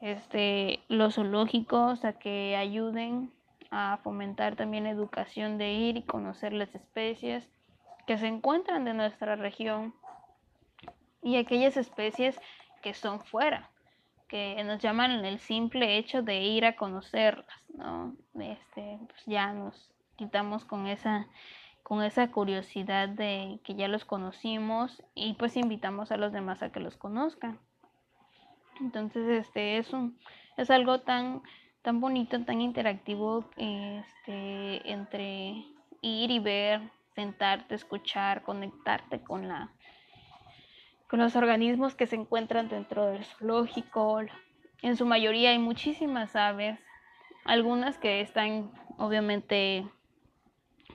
este, 0.00 0.80
los 0.88 1.14
zoológicos, 1.14 2.04
a 2.04 2.12
que 2.12 2.56
ayuden 2.56 3.32
a 3.72 3.98
fomentar 4.04 4.54
también 4.54 4.86
educación 4.86 5.58
de 5.58 5.72
ir 5.72 5.96
y 5.96 6.02
conocer 6.02 6.52
las 6.52 6.72
especies 6.74 7.48
que 8.06 8.18
se 8.18 8.28
encuentran 8.28 8.84
de 8.84 8.94
nuestra 8.94 9.34
región 9.34 9.94
y 11.22 11.36
aquellas 11.36 11.76
especies 11.76 12.38
que 12.82 12.94
son 12.94 13.20
fuera 13.20 13.72
que 14.32 14.64
nos 14.64 14.78
llaman 14.78 15.26
el 15.26 15.38
simple 15.40 15.98
hecho 15.98 16.22
de 16.22 16.40
ir 16.40 16.64
a 16.64 16.74
conocerlas, 16.74 17.46
¿no? 17.74 18.16
Este, 18.40 18.98
pues 19.06 19.22
ya 19.26 19.52
nos 19.52 19.92
quitamos 20.16 20.64
con 20.64 20.86
esa 20.86 21.26
con 21.82 22.02
esa 22.02 22.30
curiosidad 22.30 23.10
de 23.10 23.60
que 23.62 23.74
ya 23.74 23.88
los 23.88 24.06
conocimos 24.06 25.02
y 25.14 25.34
pues 25.34 25.58
invitamos 25.58 26.12
a 26.12 26.16
los 26.16 26.32
demás 26.32 26.62
a 26.62 26.72
que 26.72 26.80
los 26.80 26.96
conozcan. 26.96 27.58
Entonces, 28.80 29.28
este 29.28 29.76
es 29.76 29.92
un 29.92 30.18
es 30.56 30.70
algo 30.70 31.02
tan 31.02 31.42
tan 31.82 32.00
bonito, 32.00 32.40
tan 32.44 32.60
interactivo 32.60 33.44
este 33.56 34.90
entre 34.90 35.64
ir 36.00 36.30
y 36.30 36.38
ver, 36.38 36.80
sentarte, 37.14 37.74
escuchar, 37.74 38.42
conectarte 38.42 39.20
con 39.22 39.48
la 39.48 39.70
con 41.08 41.18
los 41.18 41.36
organismos 41.36 41.94
que 41.94 42.06
se 42.06 42.16
encuentran 42.16 42.68
dentro 42.68 43.04
del 43.06 43.24
zoológico. 43.24 44.20
En 44.80 44.96
su 44.96 45.04
mayoría 45.04 45.50
hay 45.50 45.58
muchísimas 45.58 46.34
aves, 46.36 46.78
algunas 47.44 47.98
que 47.98 48.22
están 48.22 48.72
obviamente 48.96 49.86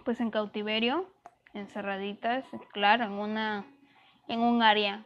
pues 0.03 0.19
en 0.19 0.31
cautiverio, 0.31 1.07
encerraditas, 1.53 2.45
claro, 2.71 3.03
en 3.03 3.11
una 3.11 3.65
en 4.27 4.39
un 4.39 4.63
área 4.63 5.05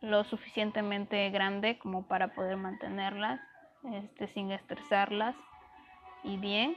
lo 0.00 0.22
suficientemente 0.22 1.28
grande 1.30 1.78
como 1.78 2.06
para 2.06 2.34
poder 2.34 2.56
mantenerlas 2.56 3.40
este 3.84 4.26
sin 4.28 4.52
estresarlas 4.52 5.36
y 6.24 6.36
bien. 6.36 6.76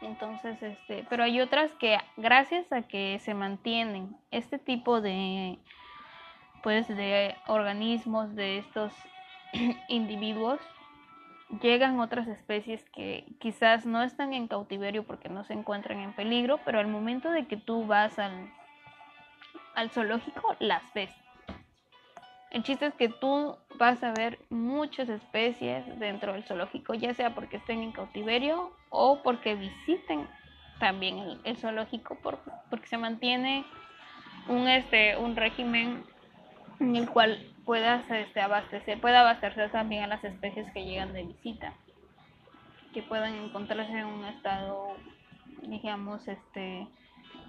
Entonces, 0.00 0.62
este, 0.62 1.04
pero 1.10 1.24
hay 1.24 1.40
otras 1.40 1.72
que 1.74 1.98
gracias 2.16 2.72
a 2.72 2.82
que 2.82 3.18
se 3.18 3.34
mantienen 3.34 4.16
este 4.30 4.58
tipo 4.58 5.00
de 5.00 5.58
pues 6.62 6.88
de 6.88 7.36
organismos 7.46 8.34
de 8.34 8.58
estos 8.58 8.92
individuos 9.88 10.60
llegan 11.62 11.98
otras 12.00 12.28
especies 12.28 12.84
que 12.90 13.24
quizás 13.40 13.84
no 13.84 14.02
están 14.02 14.32
en 14.32 14.46
cautiverio 14.46 15.04
porque 15.04 15.28
no 15.28 15.44
se 15.44 15.52
encuentran 15.52 15.98
en 15.98 16.12
peligro, 16.12 16.60
pero 16.64 16.78
al 16.78 16.86
momento 16.86 17.30
de 17.30 17.46
que 17.46 17.56
tú 17.56 17.86
vas 17.86 18.18
al, 18.18 18.50
al 19.74 19.90
zoológico 19.90 20.56
las 20.60 20.82
ves. 20.94 21.10
El 22.50 22.64
chiste 22.64 22.86
es 22.86 22.94
que 22.94 23.08
tú 23.08 23.56
vas 23.76 24.02
a 24.02 24.12
ver 24.12 24.38
muchas 24.50 25.08
especies 25.08 25.84
dentro 26.00 26.32
del 26.32 26.42
zoológico, 26.44 26.94
ya 26.94 27.14
sea 27.14 27.34
porque 27.34 27.58
estén 27.58 27.80
en 27.80 27.92
cautiverio 27.92 28.72
o 28.88 29.22
porque 29.22 29.54
visiten 29.54 30.28
también 30.80 31.38
el, 31.44 31.56
zoológico 31.56 32.18
porque 32.22 32.86
se 32.86 32.98
mantiene 32.98 33.64
un, 34.48 34.66
este, 34.66 35.16
un 35.16 35.36
régimen 35.36 36.02
en 36.80 36.96
el 36.96 37.08
cual 37.08 37.46
puedas 37.64 38.10
este, 38.10 38.40
abastecer, 38.40 39.00
pueda 39.00 39.20
abastecer 39.20 39.70
también 39.70 40.04
a 40.04 40.08
las 40.08 40.24
especies 40.24 40.72
que 40.72 40.84
llegan 40.84 41.12
de 41.12 41.24
visita, 41.24 41.74
que 42.92 43.02
puedan 43.02 43.34
encontrarse 43.34 43.92
en 43.92 44.06
un 44.06 44.24
estado, 44.24 44.96
digamos, 45.62 46.26
este, 46.26 46.88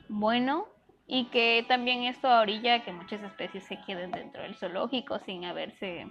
bueno 0.10 0.68
y 1.14 1.26
que 1.26 1.66
también 1.68 2.06
esto 2.06 2.30
orilla 2.30 2.86
que 2.86 2.94
muchas 2.94 3.22
especies 3.22 3.66
se 3.66 3.78
queden 3.82 4.12
dentro 4.12 4.44
del 4.44 4.56
zoológico 4.56 5.20
sin 5.20 5.44
haberse 5.44 6.08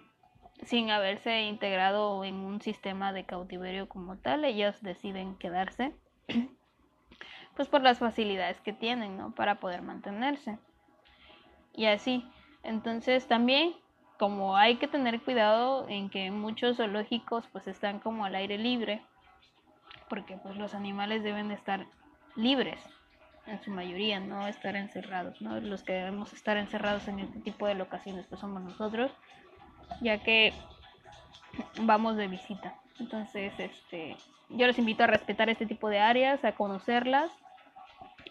sin 0.65 0.91
haberse 0.91 1.45
integrado 1.45 2.23
en 2.23 2.35
un 2.35 2.61
sistema 2.61 3.15
de 3.15 3.25
cautiverio 3.25 3.89
como 3.89 4.19
tal, 4.19 4.45
ellas 4.45 4.83
deciden 4.83 5.37
quedarse 5.39 5.95
pues 7.57 7.67
por 7.69 7.81
las 7.81 7.99
facilidades 7.99 8.61
que 8.61 8.75
tienen, 8.75 9.17
¿no? 9.17 9.35
Para 9.35 9.55
poder 9.55 9.81
mantenerse. 9.81 10.59
Y 11.73 11.87
así, 11.87 12.23
entonces 12.63 13.27
también 13.27 13.73
como 14.19 14.55
hay 14.55 14.77
que 14.77 14.87
tener 14.87 15.23
cuidado 15.23 15.89
en 15.89 16.11
que 16.11 16.31
muchos 16.31 16.77
zoológicos 16.77 17.47
pues 17.53 17.67
están 17.69 18.01
como 18.01 18.27
al 18.27 18.35
aire 18.35 18.59
libre, 18.59 19.03
porque 20.11 20.37
pues 20.37 20.59
los 20.59 20.75
animales 20.75 21.23
deben 21.23 21.51
estar 21.53 21.87
libres 22.37 22.79
en 23.51 23.63
su 23.63 23.71
mayoría, 23.71 24.21
no 24.21 24.47
estar 24.47 24.77
encerrados, 24.77 25.41
¿no? 25.43 25.61
Los 25.61 25.83
que 25.83 25.93
debemos 25.93 26.33
estar 26.33 26.57
encerrados 26.57 27.09
en 27.09 27.21
este 27.21 27.41
tipo 27.41 27.67
de 27.67 27.75
locaciones 27.75 28.27
pues 28.27 28.41
somos 28.41 28.63
nosotros, 28.63 29.11
ya 30.01 30.19
que 30.19 30.53
vamos 31.83 32.17
de 32.17 32.29
visita. 32.29 32.75
Entonces, 32.99 33.53
este, 33.59 34.17
yo 34.51 34.67
les 34.67 34.79
invito 34.79 35.05
a 35.05 35.07
respetar 35.07 35.49
este 35.49 35.67
tipo 35.67 35.89
de 35.89 35.99
áreas, 35.99 36.45
a 36.45 36.53
conocerlas, 36.53 37.31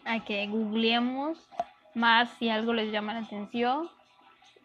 a 0.06 0.24
que 0.24 0.48
googleemos 0.48 1.50
más 1.94 2.30
si 2.38 2.50
algo 2.50 2.74
les 2.74 2.92
llama 2.92 3.14
la 3.14 3.22
atención 3.22 3.90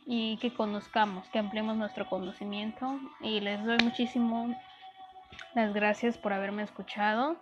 y 0.06 0.36
que 0.38 0.52
conozcamos, 0.52 1.26
que 1.28 1.38
ampliemos 1.38 1.76
nuestro 1.76 2.08
conocimiento. 2.08 3.00
Y 3.20 3.40
les 3.40 3.64
doy 3.64 3.78
muchísimo 3.82 4.54
las 5.54 5.72
gracias 5.72 6.18
por 6.18 6.32
haberme 6.32 6.62
escuchado 6.62 7.36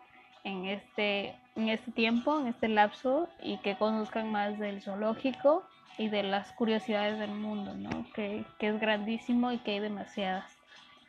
en 0.44 0.66
este, 0.66 1.36
en 1.56 1.68
este 1.68 1.90
tiempo, 1.92 2.38
en 2.40 2.48
este 2.48 2.68
lapso, 2.68 3.28
y 3.42 3.58
que 3.58 3.76
conozcan 3.76 4.30
más 4.30 4.58
del 4.58 4.82
zoológico 4.82 5.64
y 5.98 6.08
de 6.08 6.22
las 6.22 6.52
curiosidades 6.52 7.18
del 7.18 7.32
mundo, 7.32 7.74
¿no? 7.74 8.06
que, 8.14 8.44
que 8.58 8.68
es 8.68 8.80
grandísimo 8.80 9.52
y 9.52 9.58
que 9.58 9.72
hay 9.72 9.80
demasiadas. 9.80 10.50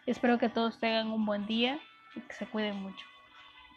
Espero 0.05 0.37
que 0.37 0.49
todos 0.49 0.79
tengan 0.79 1.07
un 1.11 1.25
buen 1.25 1.45
día 1.45 1.79
y 2.15 2.19
que 2.19 2.33
se 2.33 2.45
cuiden 2.45 2.81
mucho. 2.81 3.12